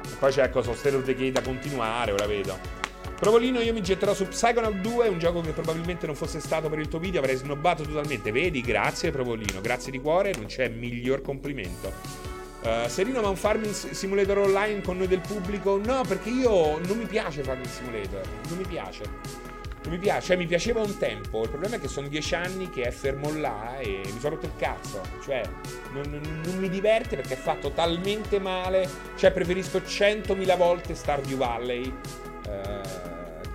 [0.04, 2.80] E poi c'è ecco, so State of Decay da continuare, ora vedo.
[3.22, 6.80] Provolino, io mi getterò su Psychonaut 2, un gioco che probabilmente non fosse stato per
[6.80, 8.32] il tuo video, avrei snobbato totalmente.
[8.32, 11.94] Vedi, grazie Provolino, grazie di cuore, non c'è miglior complimento.
[12.64, 15.80] Uh, Serino ma un farming simulator online con noi del pubblico?
[15.84, 19.51] No, perché io non mi piace farming simulator, non mi piace.
[19.90, 21.44] Mi piace, cioè mi piaceva un tempo.
[21.44, 24.46] Il problema è che sono dieci anni che è fermo là e mi sono rotto
[24.46, 25.02] il cazzo.
[25.24, 25.42] Cioè,
[25.92, 28.88] non, non, non mi diverte perché è fatto talmente male.
[29.16, 31.94] Cioè, preferisco centomila volte Stardew Valley.
[32.48, 33.10] Eh,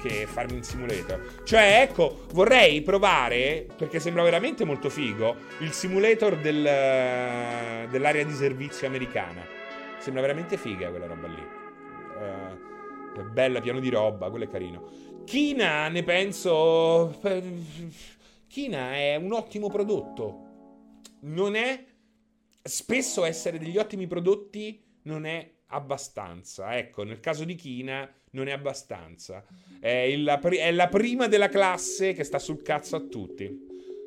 [0.06, 1.42] che farmi un simulator.
[1.42, 6.62] Cioè, ecco, vorrei provare, perché sembra veramente molto figo, il simulator del,
[7.88, 9.44] dell'area di servizio americana.
[9.98, 11.46] Sembra veramente figa quella roba lì.
[12.18, 15.14] Uh, bella, piano di roba, quello è carino.
[15.26, 17.20] Kina ne penso...
[18.46, 20.44] Kina è un ottimo prodotto.
[21.22, 21.84] Non è...
[22.62, 26.76] Spesso essere degli ottimi prodotti non è abbastanza.
[26.76, 29.44] Ecco, nel caso di Kina non è abbastanza.
[29.80, 33.65] È, il, è la prima della classe che sta sul cazzo a tutti.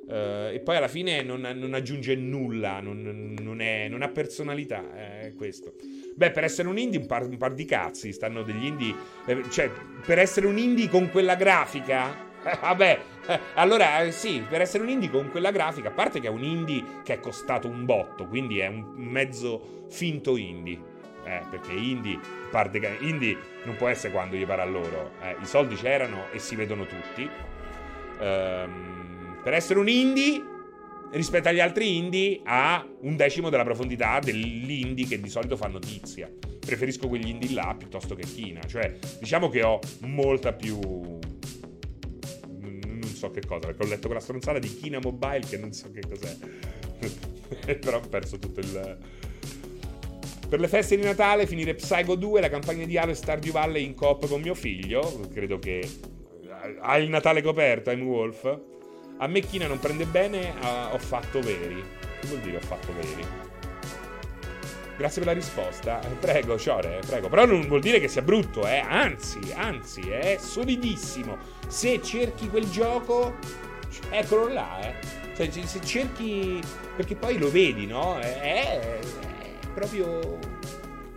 [0.09, 4.83] Uh, e poi alla fine non, non aggiunge nulla, non, non, è, non, ha personalità,
[4.95, 5.73] è questo.
[6.15, 8.95] Beh, per essere un indie un par, un par di cazzi, stanno degli indie...
[9.27, 9.69] Eh, cioè,
[10.03, 12.27] per essere un indie con quella grafica...
[12.43, 16.19] Eh, vabbè, eh, allora eh, sì, per essere un indie con quella grafica, a parte
[16.19, 20.87] che è un indie che è costato un botto, quindi è un mezzo finto indie.
[21.23, 22.17] Eh, perché indie,
[22.49, 25.11] parte, indie non può essere quando gli pare a loro.
[25.21, 27.29] Eh, I soldi c'erano e si vedono tutti.
[28.19, 29.08] Ehm
[29.49, 30.39] per essere un indie
[31.13, 35.79] rispetto agli altri indie ha un decimo della profondità degli indie che di solito fanno
[35.79, 36.31] notizia.
[36.59, 38.61] Preferisco quegli indie là piuttosto che Kina.
[38.67, 40.79] Cioè, diciamo che ho molta più.
[42.59, 45.89] Non so che cosa, perché ho letto quella stronzata di Kina Mobile che non so
[45.91, 46.37] che cos'è.
[47.73, 48.97] Però ho perso tutto il.
[50.47, 53.83] Per le feste di Natale finire Psycho 2, la campagna di Halo e Stardew Valley
[53.83, 55.27] in coop con mio figlio.
[55.33, 55.89] Credo che.
[56.81, 58.77] Ha il Natale coperto, I'm Wolf.
[59.21, 61.83] A me China non prende bene, uh, ho fatto veri.
[62.21, 63.25] Che vuol dire ho fatto veri?
[64.95, 66.01] Grazie per la risposta.
[66.01, 67.27] Eh, prego, Ciore, prego.
[67.27, 68.79] Però non vuol dire che sia brutto, eh.
[68.79, 71.37] Anzi, anzi, è solidissimo.
[71.67, 73.35] Se cerchi quel gioco,
[74.09, 74.93] eccolo là, eh.
[75.35, 76.61] Cioè, se cerchi...
[76.95, 78.19] Perché poi lo vedi, no?
[78.19, 78.99] È, è
[79.73, 80.37] proprio...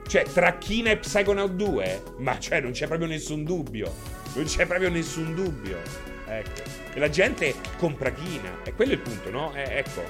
[0.09, 2.03] Cioè, tra Kina e Psychonaut 2?
[2.19, 4.22] Ma cioè, non c'è proprio nessun dubbio.
[4.35, 5.79] Non c'è proprio nessun dubbio.
[6.27, 6.63] Ecco.
[6.95, 8.59] E la gente compra Kina.
[8.65, 9.55] E quello è il punto, no?
[9.55, 10.03] Eh, ecco.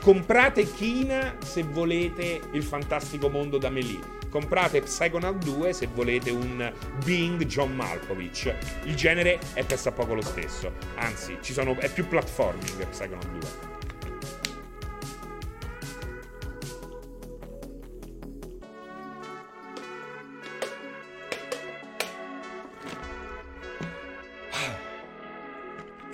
[0.00, 4.16] Comprate Kina se volete il fantastico mondo da Melee.
[4.30, 6.70] Comprate Psychonaut 2 se volete un
[7.04, 8.54] Bing John Malkovich.
[8.84, 10.72] Il genere è poco lo stesso.
[10.96, 13.77] Anzi, sono, è più platforming Psychonaut 2.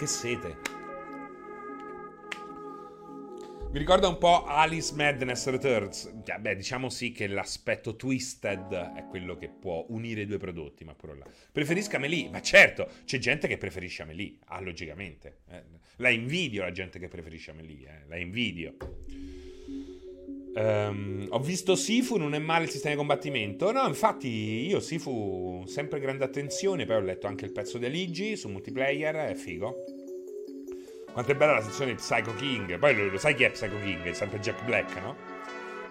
[0.04, 0.56] Che sete.
[3.72, 6.12] Mi ricorda un po' Alice Madness Returns.
[6.12, 10.94] Beh, diciamo sì che l'aspetto twisted è quello che può unire i due prodotti, ma
[10.94, 11.24] pure là.
[11.50, 12.28] Preferisco Amelie?
[12.28, 14.36] Ma certo, c'è gente che preferisce Amelie.
[14.48, 15.38] Ah, logicamente.
[15.48, 15.62] Eh,
[15.96, 18.06] la invidio la gente che preferisce Amelie, eh.
[18.06, 18.76] la invidio.
[20.54, 23.72] Um, ho visto Sifu, non è male il sistema di combattimento.
[23.72, 28.36] No, infatti io Sifu sempre grande attenzione, poi ho letto anche il pezzo di Aligi
[28.36, 29.84] su multiplayer, è figo.
[31.14, 32.76] Quanto è bella la sezione di Psycho King.
[32.76, 34.02] Poi lo, lo, sai chi è Psycho King?
[34.02, 35.16] È sempre Jack Black, no?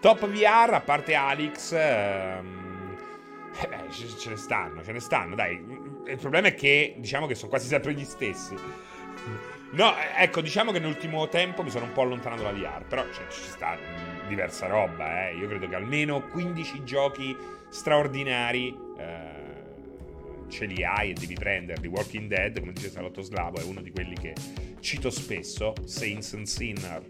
[0.02, 1.72] Top VR, a parte Alex...
[1.72, 2.98] Um,
[3.58, 5.54] eh ce, ce ne stanno, ce ne stanno, dai.
[6.08, 8.54] Il problema è che diciamo che sono quasi sempre gli stessi.
[9.72, 13.26] No, ecco, diciamo che nell'ultimo tempo mi sono un po' allontanato da VR, però cioè,
[13.30, 13.78] ci sta
[14.28, 15.36] diversa roba, eh.
[15.36, 17.38] Io credo che almeno 15 giochi
[17.70, 19.33] straordinari eh,
[20.54, 21.88] ce li hai e devi prenderli.
[21.88, 24.34] Walking Dead, come dice Salotto Slavo, è uno di quelli che
[24.80, 27.04] cito spesso, Saints and Sinner.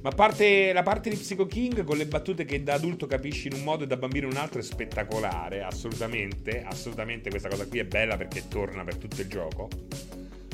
[0.00, 3.54] Ma parte, la parte di Psycho King con le battute che da adulto capisci in
[3.54, 7.80] un modo e da bambino in un altro è spettacolare, assolutamente, assolutamente questa cosa qui
[7.80, 9.68] è bella perché torna per tutto il gioco.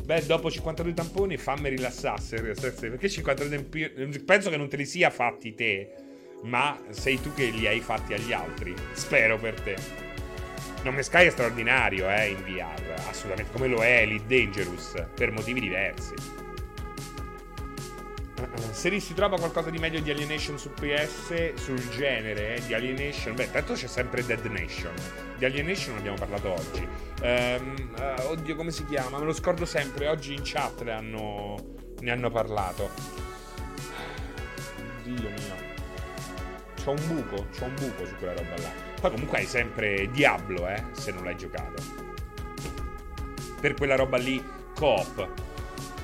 [0.02, 2.54] Beh, dopo 52 tamponi fammi rilassare.
[2.54, 4.18] Perché 52 tamponi?
[4.20, 5.92] Penso che non te li sia fatti te,
[6.42, 8.74] ma sei tu che li hai fatti agli altri.
[8.94, 10.12] Spero per te.
[10.84, 12.94] Non Sky è straordinario, eh, in VR.
[13.08, 13.50] Assolutamente.
[13.52, 14.94] Come lo è Elite Dangerous.
[15.14, 16.14] Per motivi diversi.
[18.70, 23.34] Se lì si trova qualcosa di meglio di Alienation su PS, sul genere di Alienation,
[23.34, 24.92] beh, tanto c'è sempre Dead Nation.
[25.38, 26.86] Di Alienation ne abbiamo parlato oggi.
[27.22, 29.18] Um, uh, oddio, come si chiama?
[29.18, 30.08] Me lo scordo sempre.
[30.08, 31.56] Oggi in chat ne hanno,
[32.00, 32.90] ne hanno parlato.
[35.02, 35.73] Dio mio.
[36.84, 38.70] C'ho un buco, c'ho un buco su quella roba là.
[39.00, 41.82] Poi comunque hai sempre Diablo, eh, se non l'hai giocato.
[43.58, 44.44] Per quella roba lì,
[44.74, 45.28] coop.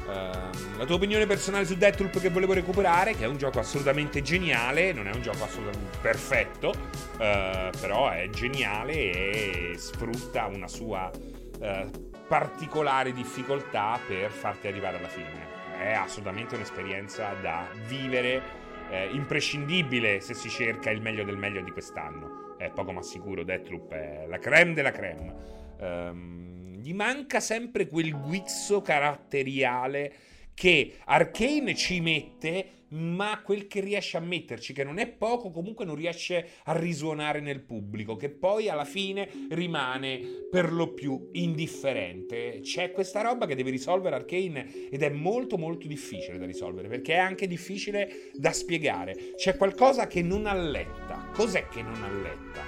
[0.07, 4.23] Uh, la tua opinione personale su Deathloop che volevo recuperare, che è un gioco assolutamente
[4.23, 11.11] geniale, non è un gioco assolutamente perfetto, uh, però è geniale e sfrutta una sua
[11.13, 11.91] uh,
[12.27, 15.47] particolare difficoltà per farti arrivare alla fine.
[15.79, 18.60] È assolutamente un'esperienza da vivere,
[18.91, 22.57] eh, imprescindibile se si cerca il meglio del meglio di quest'anno.
[22.59, 25.35] È poco ma sicuro, Deathloop è la creme della creme.
[25.79, 30.13] Um, gli manca sempre quel guizzo caratteriale
[30.55, 35.85] che Arkane ci mette, ma quel che riesce a metterci, che non è poco, comunque
[35.85, 40.21] non riesce a risuonare nel pubblico, che poi alla fine rimane
[40.51, 42.61] per lo più indifferente.
[42.63, 47.15] C'è questa roba che deve risolvere Arkane ed è molto molto difficile da risolvere, perché
[47.15, 49.35] è anche difficile da spiegare.
[49.37, 51.31] C'è qualcosa che non alletta.
[51.33, 52.63] Cos'è che non alletta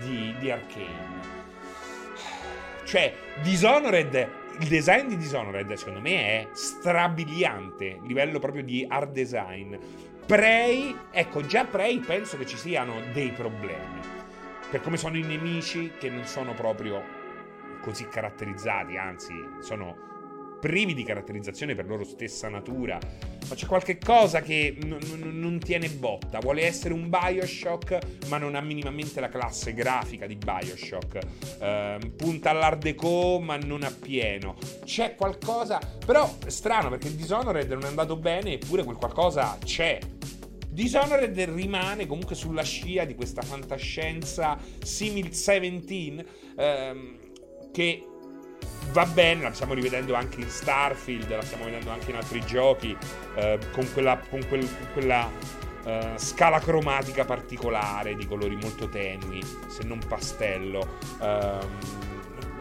[0.00, 1.36] di, di Arkane?
[2.84, 9.74] Cioè, Dishonored il design di Dishonored, secondo me, è strabiliante, livello proprio di art design.
[10.26, 14.00] Prey, ecco, già Prey penso che ci siano dei problemi.
[14.70, 17.02] Per come sono i nemici, che non sono proprio
[17.80, 20.07] così caratterizzati, anzi, sono
[20.60, 22.98] privi di caratterizzazione per loro stessa natura.
[23.48, 26.38] Ma c'è qualche cosa che n- n- non tiene botta.
[26.38, 31.18] Vuole essere un Bioshock, ma non ha minimamente la classe grafica di Bioshock.
[31.58, 34.56] Uh, punta all'art deco, ma non appieno.
[34.84, 35.80] C'è qualcosa.
[36.04, 39.98] Però è strano perché Dishonored non è andato bene, eppure quel qualcosa c'è.
[40.68, 47.18] Dishonored rimane comunque sulla scia di questa fantascienza simil 17 ehm,
[47.72, 48.04] che
[48.92, 52.96] va bene, la stiamo rivedendo anche in Starfield, la stiamo vedendo anche in altri giochi,
[53.34, 55.30] eh, con quella, con quel, con quella
[55.84, 60.98] uh, scala cromatica particolare di colori molto tenui, se non pastello.
[61.20, 62.06] Um,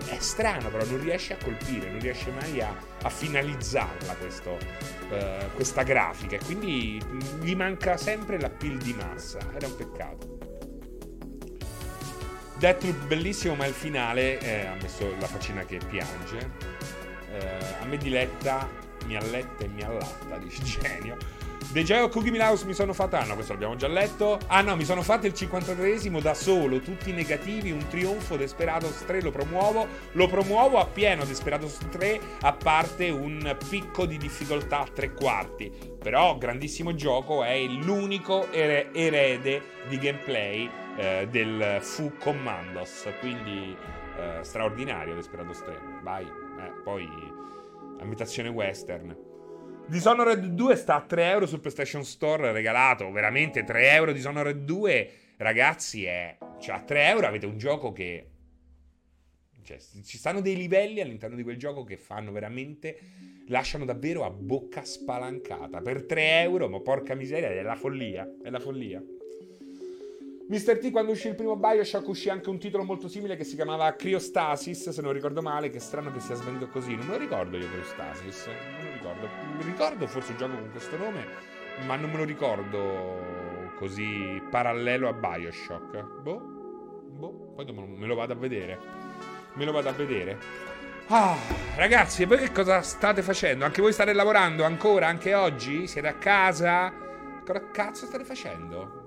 [0.07, 4.57] è strano, però non riesce a colpire, non riesce mai a, a finalizzarla questo,
[5.09, 6.37] uh, questa grafica.
[6.37, 7.01] E quindi
[7.41, 9.39] gli manca sempre la pill di massa.
[9.57, 10.36] È un peccato.
[12.57, 16.51] Deathloop bellissimo, ma il finale eh, ha messo la faccina che piange.
[17.31, 18.67] Eh, a me diletta,
[19.05, 21.17] mi alletta e mi allatta, dice genio.
[21.71, 23.19] The Joy of Cookie House mi sono fatta.
[23.19, 24.39] Ah no, questo l'abbiamo già letto.
[24.47, 28.37] Ah no, mi sono fatto il 53esimo da solo, tutti negativi, un trionfo.
[28.37, 29.85] Desperados 3 lo promuovo.
[30.13, 35.71] Lo promuovo a pieno Desperados 3, a parte un picco di difficoltà a tre quarti.
[35.99, 43.07] Però, grandissimo gioco, è l'unico erede di gameplay eh, del Fu Commandos.
[43.19, 43.75] Quindi
[44.17, 45.79] eh, straordinario Desperados 3.
[46.01, 46.25] Vai.
[46.25, 47.07] Eh, poi
[47.99, 49.15] ambientazione western.
[49.87, 53.09] Dishonored 2 sta a 3 euro sul PlayStation Store regalato.
[53.11, 55.11] Veramente 3 euro Dishonored 2.
[55.37, 56.37] Ragazzi, è.
[56.59, 58.31] Cioè, a 3 euro avete un gioco che.
[59.63, 62.99] Cioè, ci stanno dei livelli all'interno di quel gioco che fanno veramente.
[63.47, 65.81] Lasciano davvero a bocca spalancata.
[65.81, 68.27] Per 3 euro, ma porca miseria, è la follia.
[68.43, 69.01] È la follia.
[70.49, 70.77] Mr.
[70.77, 73.93] T quando uscì il primo Bioshock uscì anche un titolo molto simile che si chiamava
[73.93, 77.57] Cryostasis, se non ricordo male, che strano che sia svanito così, non me lo ricordo
[77.57, 79.27] io Cryostasis, non lo ricordo.
[79.57, 81.25] Mi ricordo forse un gioco con questo nome,
[81.85, 86.21] ma non me lo ricordo così parallelo a Bioshock.
[86.21, 86.39] Boh,
[87.09, 88.79] boh, poi me lo vado a vedere.
[89.55, 90.37] Me lo vado a vedere.
[91.07, 91.35] Ah,
[91.75, 93.65] ragazzi, e voi che cosa state facendo?
[93.65, 95.87] Anche voi state lavorando ancora, anche oggi?
[95.87, 96.93] Siete a casa?
[97.45, 99.06] Cosa cazzo state facendo?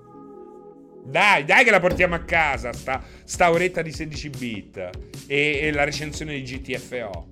[1.02, 4.90] Dai, dai che la portiamo a casa, sta, sta oretta di 16 bit
[5.26, 7.28] e, e, la recensione di GTFO.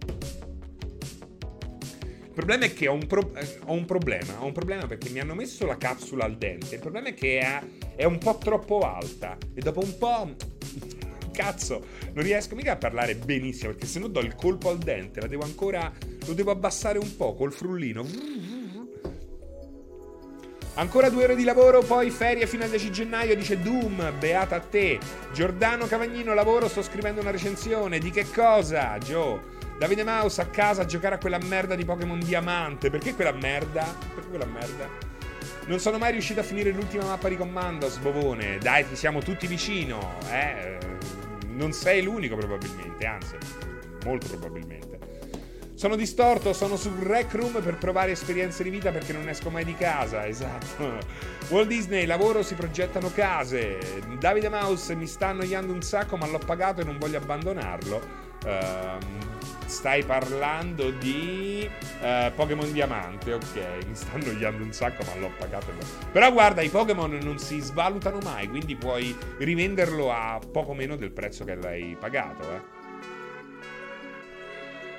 [2.24, 5.10] Il problema è che ho un, pro, eh, ho un, problema, ho un problema perché
[5.10, 6.76] mi hanno messo la capsula al dente.
[6.76, 7.60] Il problema è che è,
[7.96, 10.34] è un po' troppo alta e dopo un po'...
[11.38, 15.20] Cazzo, non riesco mica a parlare benissimo perché se no do il colpo al dente,
[15.20, 15.92] la devo ancora...
[16.26, 18.04] lo devo abbassare un po' col frullino.
[20.78, 24.60] Ancora due ore di lavoro, poi ferie fino al 10 gennaio, dice Doom, beata a
[24.60, 25.00] te.
[25.32, 27.98] Giordano Cavagnino, lavoro, sto scrivendo una recensione.
[27.98, 29.40] Di che cosa, Joe?
[29.76, 32.90] Davide Mouse a casa a giocare a quella merda di Pokémon Diamante.
[32.90, 33.92] Perché quella merda?
[34.14, 34.88] Perché quella merda?
[35.66, 38.58] Non sono mai riuscito a finire l'ultima mappa di comando, sbovone.
[38.58, 40.78] Dai, ti siamo tutti vicino, eh.
[41.48, 43.34] Non sei l'unico probabilmente, anzi,
[44.04, 44.87] molto probabilmente.
[45.78, 49.64] Sono distorto, sono sul Rec Room per provare esperienze di vita perché non esco mai
[49.64, 50.26] di casa.
[50.26, 50.98] Esatto.
[51.50, 53.78] Walt Disney, lavoro, si progettano case.
[54.18, 58.26] Davide Mouse, mi sta annoiando un sacco, ma l'ho pagato e non voglio abbandonarlo.
[58.44, 58.98] Uh,
[59.66, 61.70] stai parlando di
[62.00, 63.86] uh, Pokémon Diamante, ok.
[63.86, 65.66] Mi sta annoiando un sacco, ma l'ho pagato.
[66.10, 71.12] Però guarda, i Pokémon non si svalutano mai, quindi puoi rivenderlo a poco meno del
[71.12, 72.77] prezzo che l'hai pagato, eh.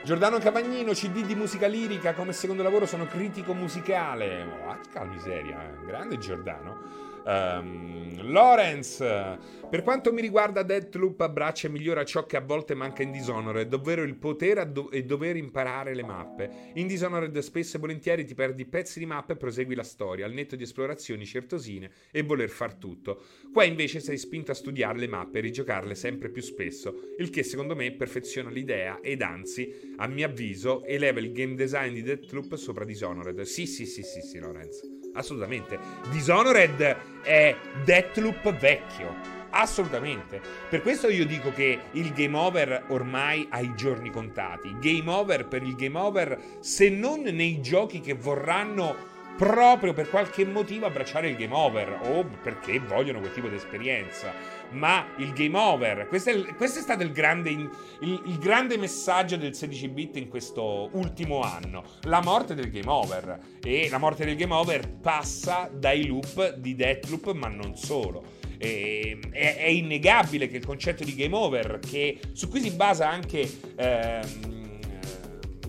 [0.01, 4.43] Giordano Cavagnino, CD di musica lirica, come secondo lavoro sono critico musicale.
[4.43, 5.85] Oh, miseria, eh.
[5.85, 7.08] grande Giordano.
[7.25, 13.03] Um, Lorenz, per quanto mi riguarda, Deathloop abbraccia e migliora ciò che a volte manca
[13.03, 16.71] in Dishonored, ovvero il potere do- e dover imparare le mappe.
[16.73, 20.33] In Dishonored spesso e volentieri ti perdi pezzi di mappe e prosegui la storia, al
[20.33, 23.21] netto di esplorazioni certosine e voler far tutto.
[23.51, 27.43] Qua invece sei spinto a studiare le mappe e rigiocarle sempre più spesso, il che
[27.43, 32.55] secondo me perfeziona l'idea ed anzi, a mio avviso, eleva il game design di Deathloop
[32.55, 33.41] sopra Dishonored.
[33.41, 34.98] Sì, sì, sì, sì, sì, Lorenz.
[35.13, 35.79] Assolutamente.
[36.09, 39.37] Dishonored è Deathloop vecchio.
[39.51, 40.39] Assolutamente.
[40.69, 44.75] Per questo io dico che il game over ormai ha i giorni contati.
[44.79, 49.07] Game over per il game over, se non nei giochi che vorranno
[49.39, 54.33] proprio per qualche motivo abbracciare il game over o perché vogliono quel tipo di esperienza.
[54.71, 57.69] Ma il game over, questo è, questo è stato il grande, il,
[58.01, 63.39] il grande messaggio del 16 bit in questo ultimo anno, la morte del game over.
[63.63, 68.37] E la morte del game over passa dai loop di Deathloop, ma non solo.
[68.57, 73.09] E, è, è, innegabile che il concetto di game over, che, su cui si basa
[73.09, 74.58] anche ehm,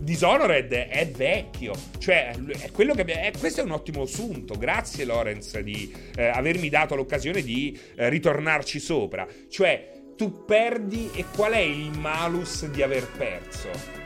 [0.00, 4.56] Dishonored, è vecchio, cioè è quello che abbiamo, questo è un ottimo assunto.
[4.56, 9.26] Grazie, Lorenz, di eh, avermi dato l'occasione di eh, ritornarci sopra.
[9.48, 13.99] Cioè, tu perdi e qual è il malus di aver perso?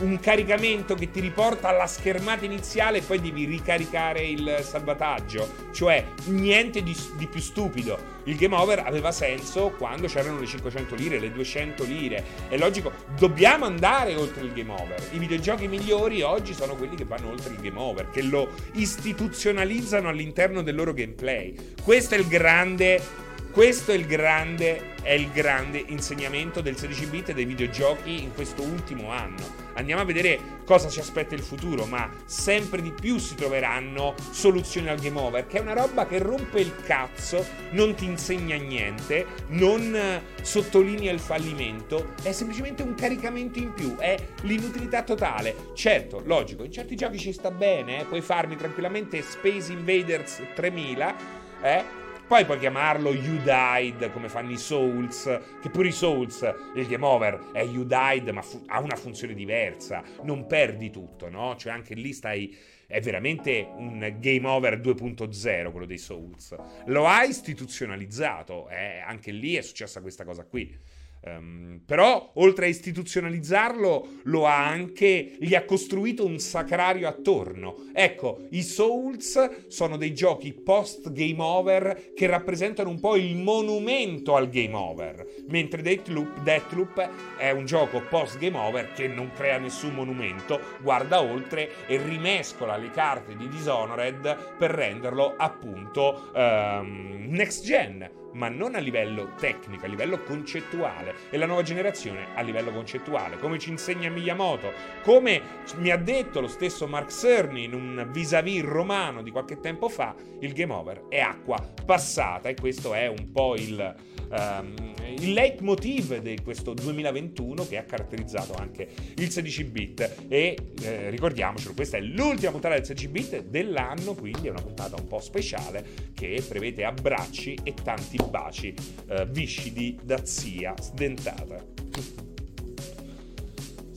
[0.00, 5.48] Un caricamento che ti riporta alla schermata iniziale e poi devi ricaricare il salvataggio.
[5.72, 8.12] Cioè, niente di, di, più stupido.
[8.24, 12.24] Il game over aveva senso quando c'erano le 500 lire, le 200 lire.
[12.48, 15.00] È logico, dobbiamo andare oltre il game over.
[15.12, 20.08] I videogiochi migliori oggi sono quelli che vanno oltre il game over, che lo istituzionalizzano
[20.08, 21.54] all'interno del loro gameplay.
[21.82, 23.22] Questo è il grande
[23.54, 28.34] questo è il grande, è il grande insegnamento del 16 bit e dei videogiochi in
[28.34, 29.62] questo ultimo anno.
[29.74, 34.88] Andiamo a vedere cosa ci aspetta il futuro, ma sempre di più si troveranno soluzioni
[34.88, 39.24] al game over, che è una roba che rompe il cazzo, non ti insegna niente,
[39.50, 45.70] non sottolinea il fallimento, è semplicemente un caricamento in più, è l'inutilità totale.
[45.74, 48.04] Certo, logico, in certi giochi ci sta bene, eh?
[48.04, 51.16] puoi farmi tranquillamente Space Invaders 3000,
[51.62, 52.02] eh?
[52.26, 55.24] Poi puoi chiamarlo You Died come fanno i Souls,
[55.60, 56.40] che pure i Souls,
[56.74, 61.28] il game over è You Died ma fu- ha una funzione diversa, non perdi tutto,
[61.28, 61.54] no?
[61.56, 62.56] Cioè anche lì stai
[62.86, 66.56] è veramente un game over 2.0 quello dei Souls.
[66.86, 69.00] Lo ha istituzionalizzato, eh?
[69.00, 70.78] anche lì è successa questa cosa qui.
[71.26, 75.36] Um, però, oltre a istituzionalizzarlo, lo ha anche.
[75.38, 77.90] gli ha costruito un sacrario attorno.
[77.92, 84.34] Ecco, i Souls sono dei giochi post game over che rappresentano un po' il monumento
[84.34, 85.26] al game over.
[85.48, 91.22] Mentre Deathloop, Deathloop è un gioco post game over che non crea nessun monumento, guarda
[91.22, 98.74] oltre e rimescola le carte di Dishonored per renderlo appunto um, next gen ma non
[98.74, 101.14] a livello tecnico, a livello concettuale.
[101.30, 104.72] E la nuova generazione a livello concettuale, come ci insegna Miyamoto,
[105.02, 105.40] come
[105.76, 110.14] mi ha detto lo stesso Mark Cerny in un vis-à-vis romano di qualche tempo fa,
[110.40, 113.94] il game over è acqua passata e questo è un po' il,
[114.30, 121.10] um, il leitmotiv di questo 2021 che ha caratterizzato anche il 16 bit e eh,
[121.10, 125.20] ricordiamocelo, questa è l'ultima puntata del 16 bit dell'anno, quindi è una puntata un po'
[125.20, 128.74] speciale che prevede abbracci e tanti baci
[129.08, 131.73] eh, viscidi da zia sdentata.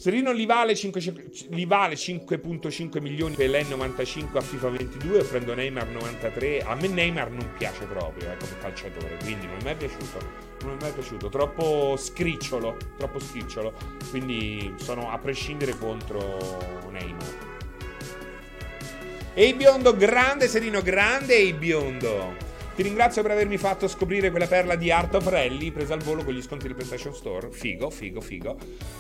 [0.08, 1.02] Serino li vale, 5,
[1.50, 6.62] li vale 5.5 milioni per l'N95 a FIFA 22 e prendo Neymar 93.
[6.62, 10.20] A me Neymar non piace proprio eh, come calciatore, quindi non mi è piaciuto.
[10.62, 13.74] Non mi è mai piaciuto, troppo scricciolo, troppo scricciolo.
[14.10, 17.34] Quindi sono a prescindere contro Neymar.
[19.34, 22.34] Ehi biondo, grande Serino, grande Ehi biondo.
[22.78, 26.24] Ti ringrazio per avermi fatto scoprire quella perla di Art of Rally presa al volo
[26.24, 27.52] con gli sconti del PlayStation Store.
[27.52, 28.56] Figo, figo, figo.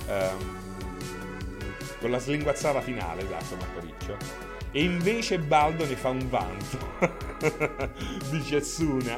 [0.09, 0.76] Um,
[1.99, 4.17] con la slinguazzata finale, esatto, Marco Riccio.
[4.71, 6.77] E invece Baldo ne fa un vanto.
[8.29, 9.17] Dice Suna.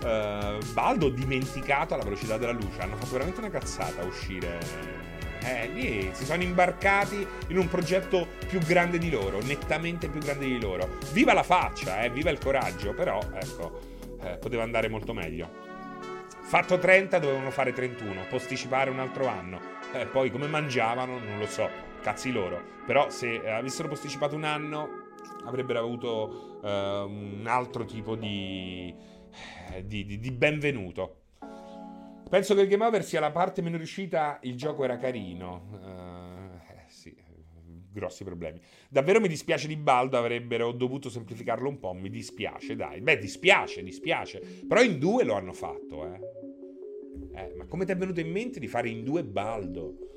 [0.00, 2.80] Uh, Baldo dimenticato alla velocità della luce.
[2.80, 4.96] Hanno fatto veramente una cazzata a uscire
[5.40, 10.46] eh, lì si sono imbarcati in un progetto più grande di loro, nettamente più grande
[10.46, 10.98] di loro.
[11.12, 13.80] Viva la faccia, eh, viva il coraggio, però ecco,
[14.20, 15.66] eh, poteva andare molto meglio.
[16.40, 19.76] Fatto 30 dovevano fare 31, posticipare un altro anno.
[19.92, 21.68] Eh, poi come mangiavano non lo so,
[22.08, 22.62] cazzi loro.
[22.86, 25.06] Però se avessero posticipato un anno
[25.44, 28.94] avrebbero avuto eh, un altro tipo di,
[29.72, 31.16] eh, di, di, di benvenuto.
[32.30, 34.38] Penso che il game over sia la parte meno riuscita.
[34.42, 35.68] Il gioco era carino.
[35.70, 37.14] Uh, eh, sì,
[37.90, 38.60] grossi problemi.
[38.88, 40.18] Davvero mi dispiace di Baldo.
[40.18, 41.92] Avrebbero dovuto semplificarlo un po'.
[41.92, 43.00] Mi dispiace, dai.
[43.00, 44.40] Beh, dispiace, dispiace.
[44.66, 46.20] Però in due lo hanno fatto, eh.
[47.34, 50.07] eh ma come ti è venuto in mente di fare in due Baldo?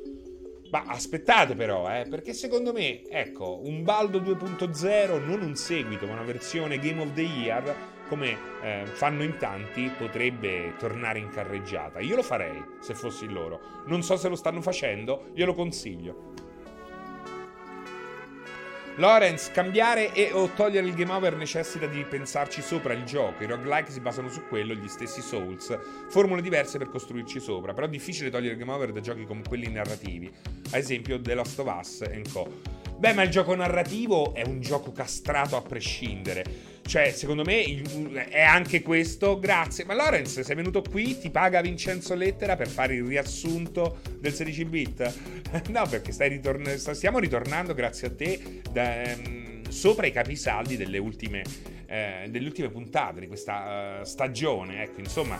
[0.71, 6.13] Ma aspettate però, eh, perché secondo me, ecco, un Baldo 2.0, non un seguito, ma
[6.13, 7.75] una versione Game of the Year,
[8.07, 11.99] come eh, fanno in tanti, potrebbe tornare in carreggiata.
[11.99, 13.83] Io lo farei se fossi loro.
[13.87, 16.50] Non so se lo stanno facendo, glielo consiglio.
[18.95, 23.43] Lorenz, cambiare e o togliere il game over necessita di pensarci sopra il gioco.
[23.43, 25.77] I roguelike si basano su quello, gli stessi Souls.
[26.09, 27.73] Formule diverse per costruirci sopra.
[27.73, 30.31] Però è difficile togliere il game over da giochi come quelli narrativi.
[30.45, 32.49] Ad esempio The Lost of Us Co.
[32.97, 36.70] Beh, ma il gioco narrativo è un gioco castrato a prescindere.
[36.83, 37.63] Cioè, secondo me
[38.29, 39.39] è anche questo.
[39.39, 39.85] Grazie.
[39.85, 44.65] Ma Lorenz, sei venuto qui, ti paga Vincenzo Lettera per fare il riassunto del 16
[44.65, 45.13] bit?
[45.69, 50.97] no, perché stai ritorn- stiamo ritornando, grazie a te, da, um, sopra i capisaldi delle
[50.97, 51.43] ultime,
[51.87, 54.83] eh, delle ultime puntate di questa uh, stagione.
[54.83, 55.39] Ecco, insomma,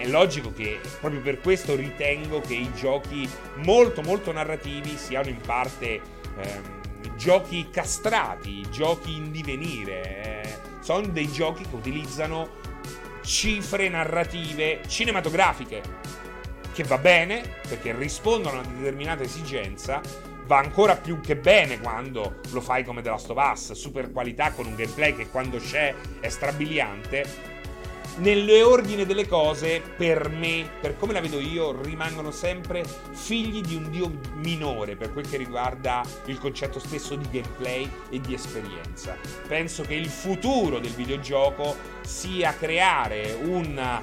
[0.00, 3.28] è logico che proprio per questo ritengo che i giochi
[3.64, 6.00] molto, molto narrativi siano in parte
[6.38, 6.79] ehm,
[7.16, 10.02] giochi castrati, giochi in divenire.
[10.22, 12.58] Eh, sono dei giochi che utilizzano
[13.22, 15.82] cifre narrative cinematografiche,
[16.72, 20.00] che va bene perché rispondono a una determinata esigenza,
[20.46, 24.52] va ancora più che bene quando lo fai come The Last of Us, super qualità
[24.52, 27.59] con un gameplay che quando c'è è strabiliante
[28.16, 33.90] nell'ordine delle cose, per me, per come la vedo io, rimangono sempre figli di un
[33.90, 39.16] dio minore per quel che riguarda il concetto stesso di gameplay e di esperienza.
[39.46, 44.00] Penso che il futuro del videogioco sia creare una,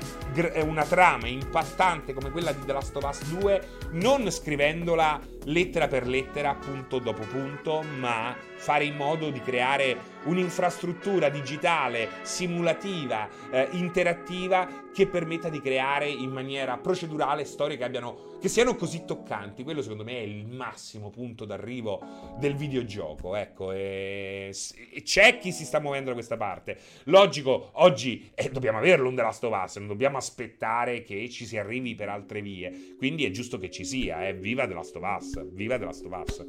[0.61, 6.07] una trama impattante come quella di The Last of Us 2, non scrivendola lettera per
[6.07, 14.85] lettera, punto dopo punto, ma fare in modo di creare un'infrastruttura digitale, simulativa, eh, interattiva
[14.93, 19.63] che permetta di creare in maniera procedurale storie che, abbiano, che siano così toccanti.
[19.63, 22.01] Quello secondo me è il massimo punto d'arrivo
[22.39, 23.35] del videogioco.
[23.35, 24.51] Ecco, e,
[24.93, 26.77] e c'è chi si sta muovendo da questa parte.
[27.03, 31.45] Logico, oggi eh, dobbiamo averlo un The Last of Us, non dobbiamo aspettare che ci
[31.45, 32.95] si arrivi per altre vie.
[32.97, 34.33] Quindi è giusto che ci sia, eh.
[34.33, 36.45] viva The Last of Us, viva The Last of Us.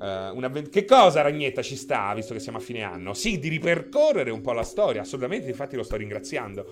[0.00, 3.12] Uh, che cosa Ragnetta ci sta, visto che siamo a fine anno?
[3.12, 6.64] Sì, di ripercorrere un po' la storia, assolutamente, infatti lo sto ringraziando.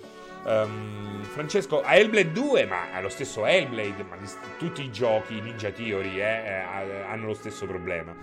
[0.45, 4.17] Um, Francesco, a Hellblade 2, ma è lo stesso Hellblade, ma
[4.57, 8.15] tutti i giochi Ninja Theory eh, eh, hanno lo stesso problema.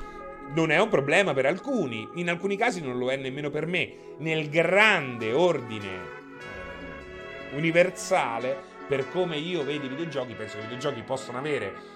[0.52, 4.14] Non è un problema per alcuni, in alcuni casi non lo è nemmeno per me.
[4.18, 5.86] Nel grande ordine
[7.52, 11.94] eh, universale, per come io vedo i videogiochi, penso che i videogiochi possono avere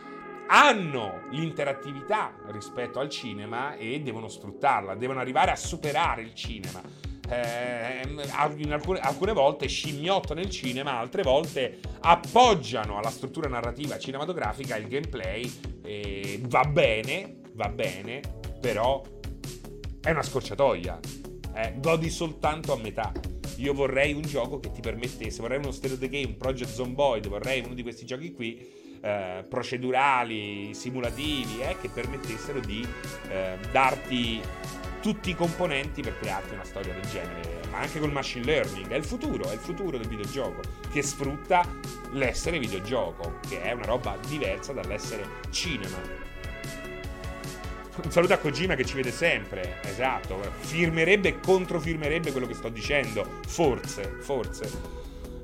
[0.52, 6.82] hanno l'interattività rispetto al cinema e devono sfruttarla, devono arrivare a superare il cinema.
[7.28, 14.88] Eh, alcune, alcune, volte scimmiottano il cinema, altre volte appoggiano alla struttura narrativa cinematografica il
[14.88, 15.52] gameplay.
[15.82, 18.20] Eh, va bene, va bene,
[18.60, 19.00] però
[20.02, 20.98] è una scorciatoia.
[21.54, 23.12] Eh, godi soltanto a metà.
[23.58, 27.28] Io vorrei un gioco che ti permettesse, vorrei uno State of the Game, Project Zomboid,
[27.28, 32.86] vorrei uno di questi giochi qui eh, procedurali, simulativi, eh, che permettessero di
[33.28, 34.40] eh, darti
[35.00, 38.88] tutti i componenti per crearti una storia del genere, ma anche col machine learning.
[38.88, 41.66] È il futuro, è il futuro del videogioco, che sfrutta
[42.12, 46.28] l'essere videogioco, che è una roba diversa dall'essere cinema.
[48.02, 52.68] Un saluto a Kojima che ci vede sempre, esatto, firmerebbe e controfirmerebbe quello che sto
[52.68, 54.99] dicendo, forse, forse.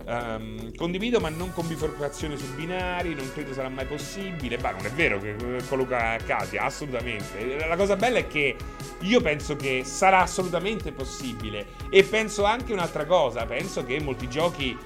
[0.08, 4.56] Um, condivido ma non con bifurcazione su binari, non credo sarà mai possibile.
[4.58, 5.36] Ma non è vero che
[5.68, 7.66] colloca Katia, assolutamente.
[7.66, 8.56] La cosa bella è che
[9.00, 11.66] io penso che sarà assolutamente possibile.
[11.90, 14.78] E penso anche un'altra cosa, penso che molti giochi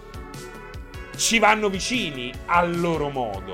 [1.17, 3.53] ci vanno vicini al loro modo.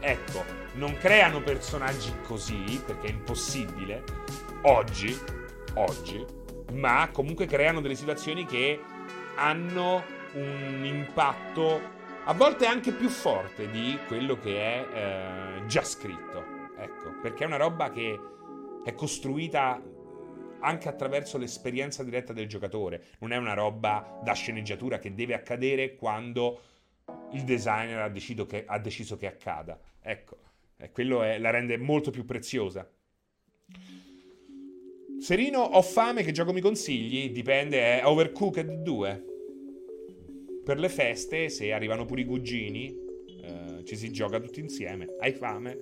[0.00, 4.02] Ecco, non creano personaggi così, perché è impossibile,
[4.62, 5.16] oggi,
[5.74, 6.24] oggi,
[6.72, 8.80] ma comunque creano delle situazioni che
[9.36, 14.86] hanno un impatto a volte anche più forte di quello che è
[15.58, 16.42] eh, già scritto.
[16.76, 18.18] Ecco, perché è una roba che
[18.82, 19.80] è costruita
[20.60, 23.04] anche attraverso l'esperienza diretta del giocatore.
[23.18, 26.60] Non è una roba da sceneggiatura che deve accadere quando
[27.32, 29.78] il designer ha deciso che, ha deciso che accada.
[30.00, 30.38] Ecco,
[30.78, 32.90] e quello è, la rende molto più preziosa.
[35.20, 37.30] Serino, ho fame, che gioco mi consigli?
[37.30, 39.32] Dipende, è Overcooked 2
[40.64, 42.88] per le feste, se arrivano pure i cugini,
[43.42, 45.06] eh, ci si gioca tutti insieme.
[45.20, 45.78] Hai fame?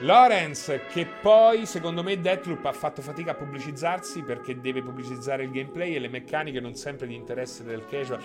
[0.00, 5.50] Lorenz, che poi secondo me Deathloop ha fatto fatica a pubblicizzarsi perché deve pubblicizzare il
[5.50, 8.22] gameplay e le meccaniche non sempre di interesse del casual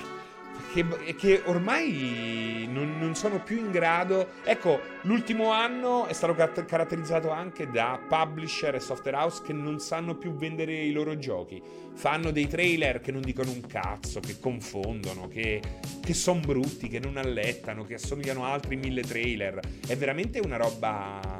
[0.73, 4.29] che, che ormai non, non, sono più in grado.
[4.43, 9.79] Ecco, l'ultimo anno è stato car- caratterizzato anche da publisher e software house che non
[9.79, 11.61] sanno più vendere i loro giochi.
[11.93, 15.61] Fanno dei trailer che non dicono un cazzo, che confondono, che,
[16.01, 19.59] che sono brutti, che non allettano, che assomigliano a altri mille trailer.
[19.85, 21.39] È veramente una roba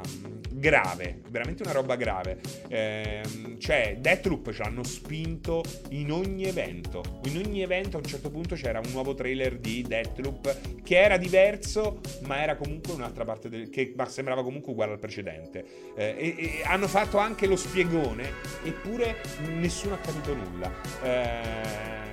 [0.60, 2.38] grave, veramente una roba grave.
[2.68, 3.22] Eh,
[3.58, 7.02] cioè, Deathloop ce l'hanno spinto in ogni evento.
[7.24, 11.16] In ogni evento a un certo punto c'era un nuovo trailer di Deathloop che era
[11.16, 13.70] diverso, ma era comunque un'altra parte del...
[13.70, 15.64] che sembrava comunque uguale al precedente.
[15.96, 18.30] Eh, e, e, hanno fatto anche lo spiegone,
[18.62, 20.70] eppure nessuno ha capito nulla.
[21.02, 22.08] Eh,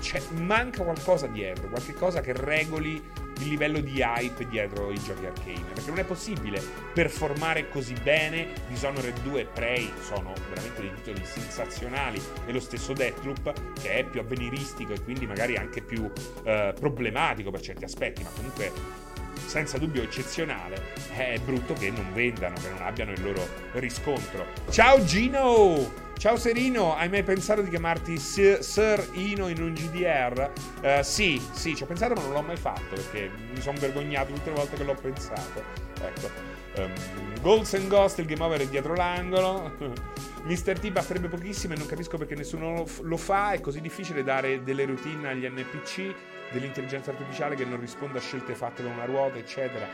[0.00, 3.00] cioè, manca qualcosa dietro, qualche cosa che regoli
[3.42, 5.72] il livello di hype dietro i giochi arcane.
[5.74, 6.62] Perché non è possibile
[6.92, 8.48] performare così bene.
[8.68, 12.20] Dishonored 2 e Prey sono veramente dei titoli sensazionali.
[12.46, 16.10] E lo stesso Deathloop, che è più avveniristico e quindi magari anche più
[16.44, 19.00] eh, problematico per certi aspetti, ma comunque
[19.44, 20.80] senza dubbio eccezionale,
[21.14, 24.46] è brutto che non vendano, che non abbiano il loro riscontro.
[24.70, 26.01] Ciao Gino!
[26.22, 30.52] Ciao Serino, hai mai pensato di chiamarti Sir, Ino in un GDR?
[30.80, 33.76] Uh, eh, sì, sì, ci ho pensato ma non l'ho mai fatto perché mi sono
[33.80, 35.64] vergognato tutte le volte che l'ho pensato.
[36.00, 36.30] Ecco.
[36.76, 36.92] Um,
[37.40, 39.72] Golds and Ghost, il game over è dietro l'angolo.
[40.46, 40.78] Mr.
[40.78, 43.50] T basterebbe pochissimo e non capisco perché nessuno lo fa.
[43.50, 46.14] È così difficile dare delle routine agli NPC,
[46.52, 49.88] dell'intelligenza artificiale che non risponde a scelte fatte con una ruota, eccetera.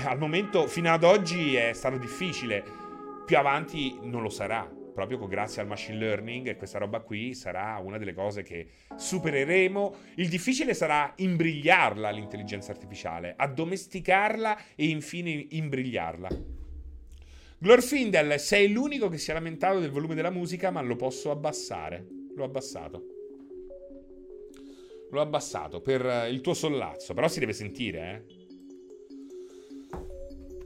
[0.06, 2.64] Al momento, fino ad oggi, è stato difficile.
[3.26, 4.66] Più avanti non lo sarà
[4.96, 8.66] proprio grazie al machine learning e questa roba qui sarà una delle cose che
[8.96, 9.94] supereremo.
[10.14, 16.28] Il difficile sarà imbrigliarla l'intelligenza artificiale, addomesticarla e infine imbrigliarla.
[17.58, 22.06] Glorfindel, sei l'unico che si è lamentato del volume della musica, ma lo posso abbassare.
[22.34, 23.04] L'ho abbassato.
[25.10, 28.45] L'ho abbassato per il tuo sollazzo, però si deve sentire, eh.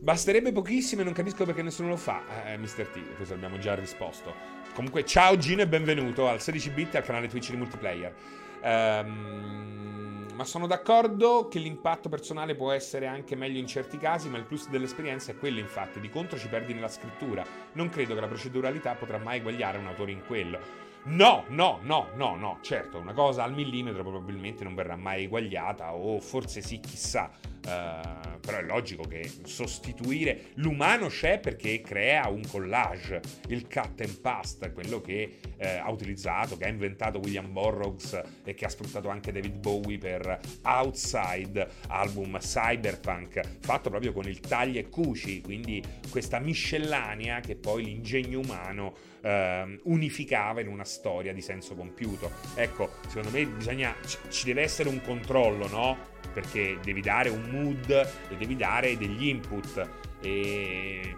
[0.03, 2.23] Basterebbe pochissimo e non capisco perché nessuno lo fa.
[2.47, 2.87] Eh, Mr.
[2.87, 4.33] T, questo abbiamo già risposto.
[4.73, 8.15] Comunque, ciao Gino e benvenuto al 16-bit e al canale Twitch di multiplayer.
[8.63, 14.39] Um, ma sono d'accordo che l'impatto personale può essere anche meglio in certi casi, ma
[14.39, 16.01] il plus dell'esperienza è quello, infatti.
[16.01, 17.45] Di contro ci perdi nella scrittura.
[17.73, 20.89] Non credo che la proceduralità potrà mai eguagliare un autore in quello.
[21.03, 25.95] No, no, no, no, no, certo, una cosa al millimetro probabilmente non verrà mai eguagliata
[25.95, 27.31] o forse sì, chissà.
[27.67, 34.19] Uh, però è logico che sostituire l'umano c'è perché crea un collage, il cut and
[34.21, 39.09] paste, quello che eh, ha utilizzato, che ha inventato William Burroughs e che ha sfruttato
[39.09, 45.83] anche David Bowie per Outside, album cyberpunk, fatto proprio con il taglia e cuci, quindi
[46.09, 52.31] questa miscellanea che poi l'ingegno umano eh, unificava in una storia di senso compiuto.
[52.55, 53.95] Ecco, secondo me bisogna,
[54.29, 56.19] ci deve essere un controllo, no?
[56.33, 59.89] Perché devi dare un mood e devi dare degli input
[60.21, 61.17] e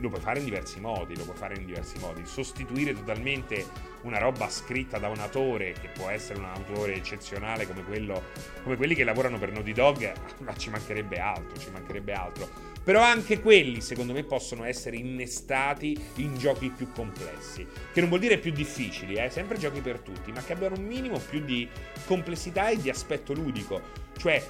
[0.00, 2.22] lo puoi fare in diversi modi, lo puoi fare in diversi modi.
[2.24, 3.64] Sostituire totalmente
[4.02, 8.22] una roba scritta da un autore, che può essere un autore eccezionale come, quello,
[8.62, 12.70] come quelli che lavorano per Naughty Dog, ma ci mancherebbe altro, ci mancherebbe altro.
[12.84, 17.64] Però anche quelli, secondo me, possono essere innestati in giochi più complessi.
[17.92, 19.30] Che non vuol dire più difficili, eh?
[19.30, 21.68] sempre giochi per tutti, ma che abbiano un minimo più di
[22.06, 24.10] complessità e di aspetto ludico.
[24.22, 24.40] Cioè,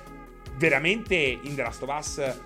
[0.56, 2.40] veramente in The Last of Us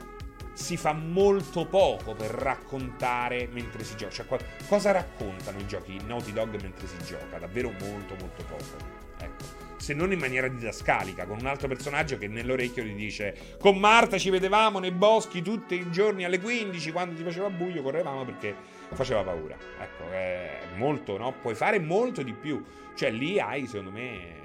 [0.53, 4.12] si fa molto poco per raccontare mentre si gioca.
[4.12, 4.27] Cioè,
[4.68, 7.37] cosa raccontano i giochi Naughty Dog mentre si gioca?
[7.39, 8.95] Davvero molto, molto poco.
[9.18, 13.77] Ecco se non in maniera didascalica, con un altro personaggio che nell'orecchio gli dice con
[13.79, 18.24] Marta ci vedevamo nei boschi tutti i giorni alle 15 quando ti faceva buio correvamo
[18.24, 18.55] perché
[18.93, 19.57] faceva paura.
[19.81, 21.35] Ecco, è molto, no?
[21.41, 22.64] Puoi fare molto di più.
[22.95, 24.45] Cioè lì hai, secondo me,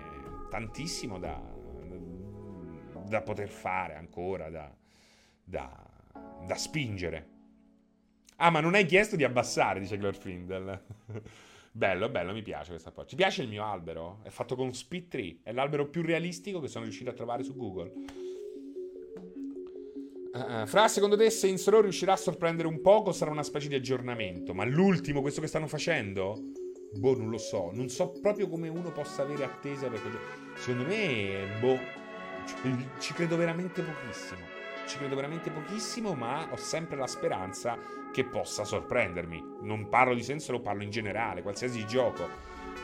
[0.50, 1.42] tantissimo da,
[3.12, 4.74] da poter fare ancora, da,
[5.44, 5.70] da,
[6.48, 7.28] da spingere.
[8.38, 10.82] Ah, ma non hai chiesto di abbassare, dice Glorfindel.
[11.74, 13.08] Bello, bello, mi piace questa cosa.
[13.08, 14.20] Ti piace il mio albero?
[14.24, 15.40] È fatto con Speed Tree.
[15.42, 17.94] È l'albero più realistico che sono riuscito a trovare su Google.
[20.34, 23.14] Uh, Fra, secondo te Saints Row riuscirà a sorprendere un poco?
[23.14, 24.54] Sarà una specie di aggiornamento.
[24.54, 26.38] Ma l'ultimo, questo che stanno facendo?
[26.94, 27.72] Boh, non lo so.
[27.72, 30.20] Non so proprio come uno possa avere attesa per quel
[30.58, 31.80] Secondo me, boh,
[33.00, 34.60] ci credo veramente pochissimo.
[34.86, 37.78] Ci credo veramente pochissimo, ma ho sempre la speranza
[38.12, 39.58] che possa sorprendermi.
[39.62, 42.28] Non parlo di senso, lo parlo in generale, qualsiasi gioco.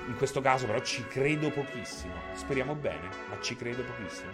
[0.08, 2.14] In questo caso però ci credo pochissimo.
[2.34, 4.32] Speriamo bene, ma ci credo pochissimo.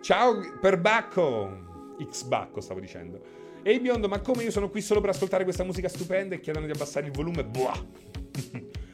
[0.00, 1.68] Ciao per Bacco!
[2.02, 3.20] X Bacco stavo dicendo.
[3.62, 6.66] Ehi biondo, ma come io sono qui solo per ascoltare questa musica stupenda e chiedono
[6.66, 7.44] di abbassare il volume?
[7.44, 7.86] Buah!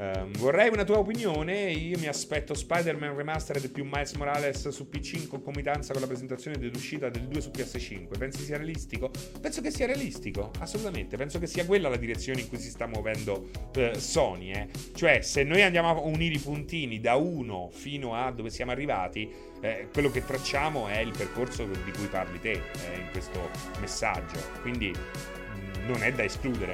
[0.00, 1.72] Uh, vorrei una tua opinione.
[1.72, 6.56] Io mi aspetto Spider-Man Remastered più Miles Morales su PC in concomitanza con la presentazione
[6.56, 8.16] dell'uscita del 2 su PS5.
[8.16, 9.10] Pensi sia realistico?
[9.42, 11.18] Penso che sia realistico, assolutamente.
[11.18, 14.52] Penso che sia quella la direzione in cui si sta muovendo uh, Sony.
[14.52, 14.68] Eh.
[14.94, 19.30] Cioè, se noi andiamo a unire i puntini da 1 fino a dove siamo arrivati,
[19.60, 24.38] eh, quello che tracciamo è il percorso di cui parli te eh, in questo messaggio.
[24.62, 26.72] Quindi mm, non è da escludere.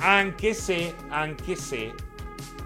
[0.00, 2.03] Anche se, anche se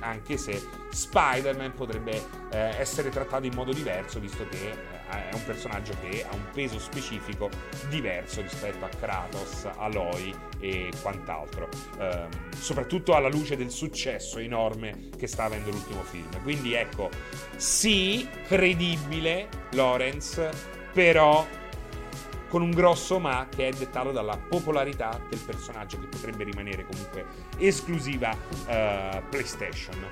[0.00, 4.70] anche se Spider-Man potrebbe eh, essere trattato in modo diverso, visto che
[5.10, 7.48] eh, è un personaggio che ha un peso specifico
[7.88, 11.68] diverso rispetto a Kratos, Aloy e quant'altro,
[11.98, 16.42] ehm, soprattutto alla luce del successo enorme che sta avendo l'ultimo film.
[16.42, 17.10] Quindi ecco,
[17.56, 20.50] sì, credibile Lawrence,
[20.92, 21.46] però
[22.48, 27.24] con un grosso ma che è dettato dalla popolarità del personaggio che potrebbe rimanere comunque
[27.58, 30.06] esclusiva uh, PlayStation.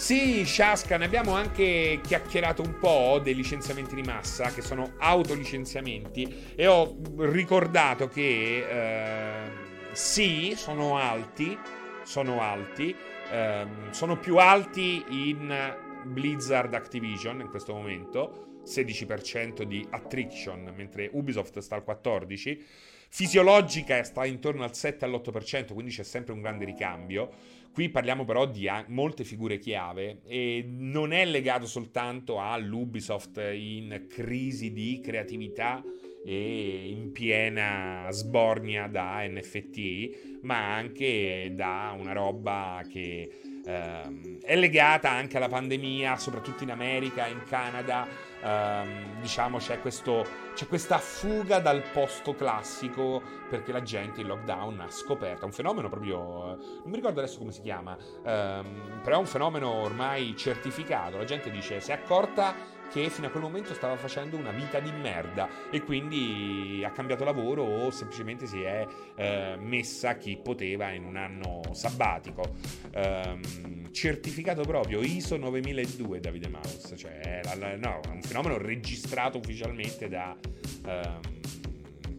[0.00, 6.54] Sì, Shaska, ne abbiamo anche chiacchierato un po' dei licenziamenti di massa, che sono autolicenziamenti,
[6.56, 9.50] e ho ricordato che eh,
[9.92, 11.56] sì, sono alti,
[12.02, 12.96] sono alti,
[13.30, 21.58] eh, sono più alti in Blizzard Activision in questo momento, 16% di attrition, mentre Ubisoft
[21.58, 22.58] sta al 14%.
[23.12, 27.30] Fisiologica sta intorno al 7 all'8%, quindi c'è sempre un grande ricambio.
[27.72, 34.72] Qui parliamo però di molte figure chiave e non è legato soltanto all'Ubisoft in crisi
[34.72, 35.82] di creatività
[36.24, 45.10] e in piena sbornia da NFT, ma anche da una roba che ehm, è legata
[45.10, 48.06] anche alla pandemia, soprattutto in America, in Canada.
[48.42, 50.24] Ehm, diciamo c'è, questo,
[50.54, 55.42] c'è questa fuga dal posto classico perché la gente in lockdown ha scoperto.
[55.42, 56.18] È un fenomeno proprio.
[56.18, 61.16] non mi ricordo adesso come si chiama, ehm, però è un fenomeno ormai certificato.
[61.16, 64.80] La gente dice: si è accorta che fino a quel momento stava facendo una vita
[64.80, 68.86] di merda e quindi ha cambiato lavoro o semplicemente si è
[69.16, 72.56] eh, messa chi poteva in un anno sabbatico.
[72.94, 80.08] Um, certificato proprio ISO 9002 Davide Mouse, cioè la, la, no, un fenomeno registrato ufficialmente
[80.08, 80.36] da...
[80.84, 81.38] Um,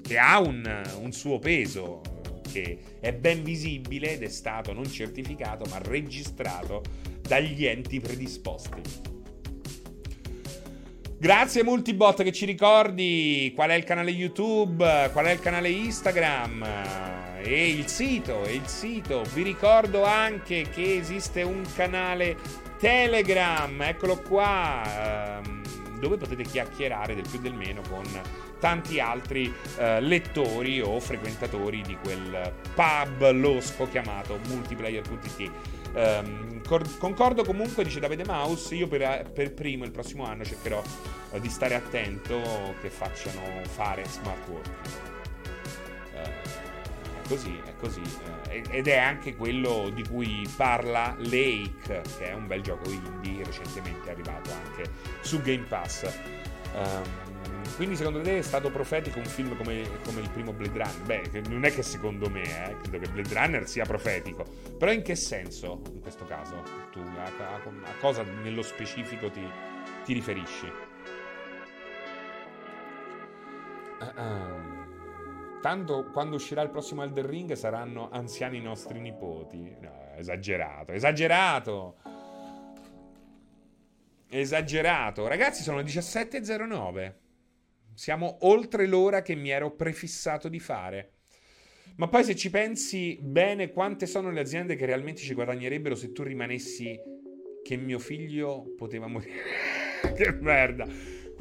[0.02, 2.02] che ha un, un suo peso,
[2.52, 6.82] che è ben visibile ed è stato non certificato ma registrato
[7.22, 9.21] dagli enti predisposti.
[11.22, 16.66] Grazie Multibot che ci ricordi qual è il canale YouTube, qual è il canale Instagram
[17.44, 19.22] e il sito, e il sito.
[19.32, 22.38] Vi ricordo anche che esiste un canale
[22.80, 25.61] Telegram, eccolo qua, ehm,
[26.02, 28.04] dove potete chiacchierare del più del meno con
[28.60, 35.52] tanti altri eh, lettori o frequentatori di quel pub losco chiamato multiplayer.it.
[35.94, 36.62] Um,
[37.00, 40.82] concordo comunque, dice Davide Maus, io per, per, primo il prossimo anno cercherò
[41.32, 42.40] uh, di stare attento
[42.80, 44.76] che facciano fare smart working.
[46.14, 46.61] Uh,
[47.32, 48.02] così, è così.
[48.02, 53.44] Uh, ed è anche quello di cui parla Lake, che è un bel gioco indie
[53.46, 56.14] recentemente arrivato anche su Game Pass.
[56.74, 57.30] Um,
[57.76, 61.02] quindi secondo te è stato profetico un film come, come il primo Blade Runner?
[61.04, 64.46] Beh, non è che secondo me, eh, credo che Blade Runner sia profetico.
[64.78, 66.62] Però in che senso, in questo caso,
[66.92, 69.48] tu a, a, a cosa nello specifico ti,
[70.04, 70.70] ti riferisci?
[74.02, 74.71] Uh-uh.
[75.62, 79.76] Tanto quando uscirà il prossimo Elder Ring saranno anziani i nostri nipoti.
[79.80, 81.98] No, esagerato, esagerato.
[84.28, 85.28] Esagerato.
[85.28, 87.14] Ragazzi, sono le 17.09.
[87.94, 91.12] Siamo oltre l'ora che mi ero prefissato di fare.
[91.98, 96.12] Ma poi se ci pensi bene, quante sono le aziende che realmente ci guadagnerebbero se
[96.12, 97.00] tu rimanessi
[97.62, 99.44] che mio figlio poteva morire?
[100.16, 100.88] che merda.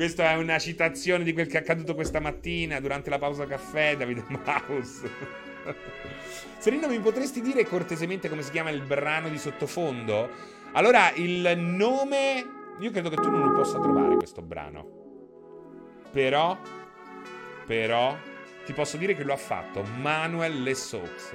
[0.01, 3.99] Questa è una citazione di quel che è accaduto questa mattina durante la pausa caffè,
[3.99, 5.03] Davide Maus.
[6.57, 10.31] Serena, mi potresti dire cortesemente come si chiama il brano di sottofondo?
[10.73, 12.77] Allora, il nome...
[12.79, 14.89] Io credo che tu non lo possa trovare questo brano.
[16.11, 16.59] Però,
[17.67, 18.17] però,
[18.65, 21.35] ti posso dire che lo ha fatto Manuel Lesaux.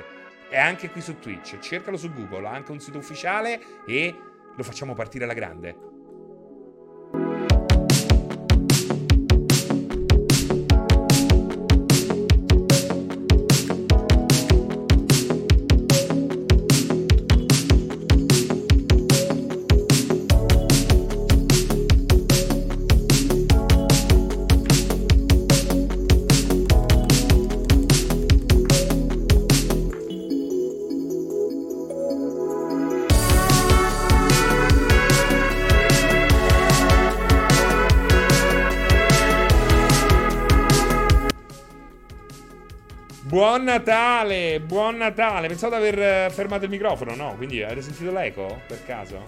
[0.50, 1.60] È anche qui su Twitch.
[1.60, 4.16] Cercalo su Google, ha anche un sito ufficiale e
[4.56, 5.94] lo facciamo partire alla grande.
[43.76, 45.50] Natale, buon Natale.
[45.50, 47.36] Pensavo di aver fermato il microfono, no?
[47.36, 49.26] Quindi avete sentito l'eco per caso?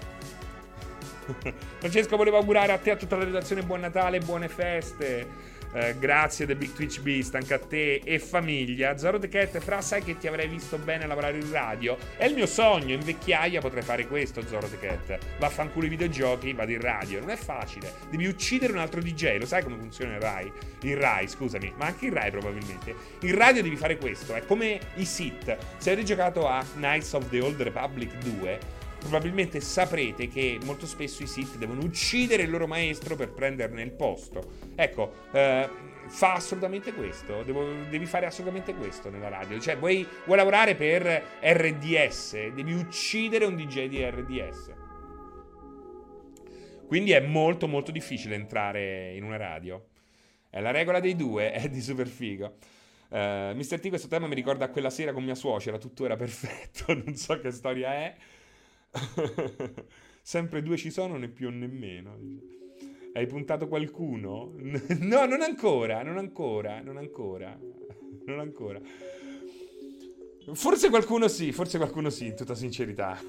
[1.79, 5.27] Francesco voleva augurare a te e a tutta la redazione buon Natale, buone feste.
[5.73, 8.97] Eh, grazie The Big Twitch Beast anche a te e famiglia.
[8.97, 11.97] Zoro The Cat, fra sai che ti avrei visto bene lavorare in radio?
[12.17, 15.17] È il mio sogno, in vecchiaia potrei fare questo, Zoro The Cat.
[15.39, 17.19] Vaffanculo i videogiochi, vado in radio.
[17.19, 17.93] Non è facile.
[18.09, 20.51] Devi uccidere un altro DJ, lo sai come funziona il Rai?
[20.81, 22.95] Il Rai, scusami, ma anche il Rai probabilmente.
[23.21, 25.57] In radio devi fare questo, è come i Sith.
[25.77, 28.76] Se avete giocato a Knights of the Old Republic 2,
[29.07, 33.91] probabilmente saprete che molto spesso i Sith devono uccidere il loro maestro per prenderne il
[33.91, 34.43] posto.
[34.75, 35.69] Ecco, eh,
[36.07, 39.59] fa assolutamente questo, Devo, devi fare assolutamente questo nella radio.
[39.59, 44.73] Cioè, vuoi, vuoi lavorare per RDS, devi uccidere un DJ di RDS.
[46.85, 49.87] Quindi è molto molto difficile entrare in una radio.
[50.49, 52.55] È la regola dei due, è di super figo.
[53.09, 53.79] Uh, Mr.
[53.79, 57.39] T questo tema mi ricorda quella sera con mia suocera, tutto era perfetto, non so
[57.39, 58.15] che storia è.
[60.21, 62.17] Sempre due ci sono, né più né meno.
[63.13, 64.53] Hai puntato qualcuno?
[64.99, 67.57] no, non ancora, non ancora, non ancora,
[68.25, 68.79] non ancora.
[70.53, 73.19] Forse qualcuno sì, forse qualcuno sì, in tutta sincerità.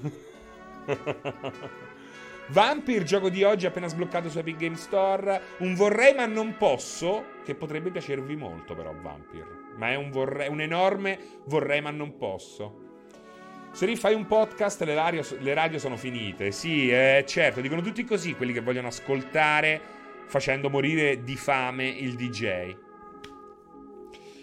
[2.49, 5.39] Vampir, gioco di oggi appena sbloccato su Epic Game Store.
[5.59, 9.67] Un vorrei ma non posso, che potrebbe piacervi molto però Vampir.
[9.75, 12.88] Ma è un, vorrei, un enorme vorrei ma non posso.
[13.71, 16.51] Se rifai un podcast, le radio, le radio sono finite.
[16.51, 19.81] Sì, eh, certo, dicono tutti così quelli che vogliono ascoltare
[20.27, 22.75] facendo morire di fame il DJ.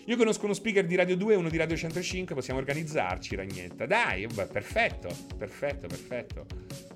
[0.08, 3.86] Io conosco uno speaker di Radio 2 e uno di Radio 105, possiamo organizzarci, Ragnetta.
[3.86, 6.46] Dai, beh, perfetto, perfetto, perfetto.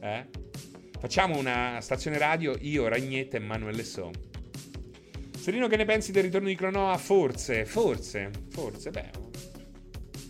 [0.00, 0.26] Eh?
[0.98, 4.12] Facciamo una stazione radio, io, Ragnetta e Manuel Son.
[5.36, 6.96] Serino, che ne pensi del ritorno di Cronoa?
[6.98, 9.10] Forse, forse, forse, beh,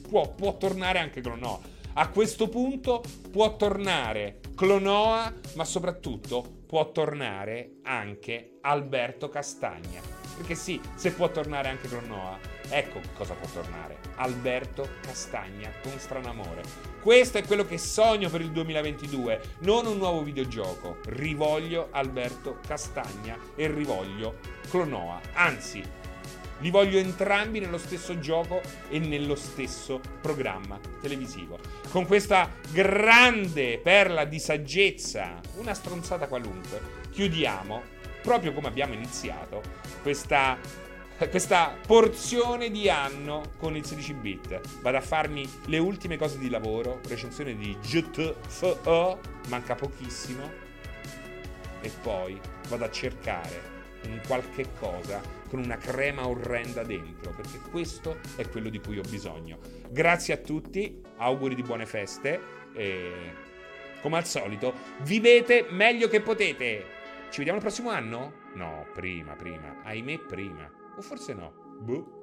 [0.09, 1.61] può, può tornare anche Cronoa.
[1.95, 10.01] A questo punto può tornare Clonoa, ma soprattutto può tornare anche Alberto Castagna.
[10.37, 12.39] Perché sì, se può tornare anche Clonoa,
[12.69, 13.99] ecco cosa può tornare.
[14.17, 16.63] Alberto Castagna con Stranamore.
[17.03, 20.99] Questo è quello che sogno per il 2022, non un nuovo videogioco.
[21.07, 24.39] Rivoglio Alberto Castagna e rivoglio
[24.71, 25.21] Clonoa.
[25.33, 25.83] Anzi,
[26.61, 31.59] li voglio entrambi nello stesso gioco e nello stesso programma televisivo.
[31.91, 36.81] Con questa grande perla di saggezza, una stronzata qualunque,
[37.11, 37.83] chiudiamo,
[38.23, 39.63] proprio come abbiamo iniziato,
[40.03, 40.59] questa,
[41.31, 44.61] questa porzione di anno con il 16 bit.
[44.81, 50.69] Vado a farmi le ultime cose di lavoro, recensione di GTFO, manca pochissimo,
[51.83, 52.39] e poi
[52.69, 58.69] vado a cercare un qualche cosa con una crema orrenda dentro, perché questo è quello
[58.69, 59.59] di cui ho bisogno.
[59.91, 62.41] Grazie a tutti, auguri di buone feste
[62.73, 63.13] e
[64.01, 66.85] come al solito vivete meglio che potete.
[67.31, 68.49] Ci vediamo il prossimo anno?
[68.55, 70.71] No, prima, prima, ahimè prima.
[70.97, 71.53] O forse no.
[71.81, 72.20] Boh.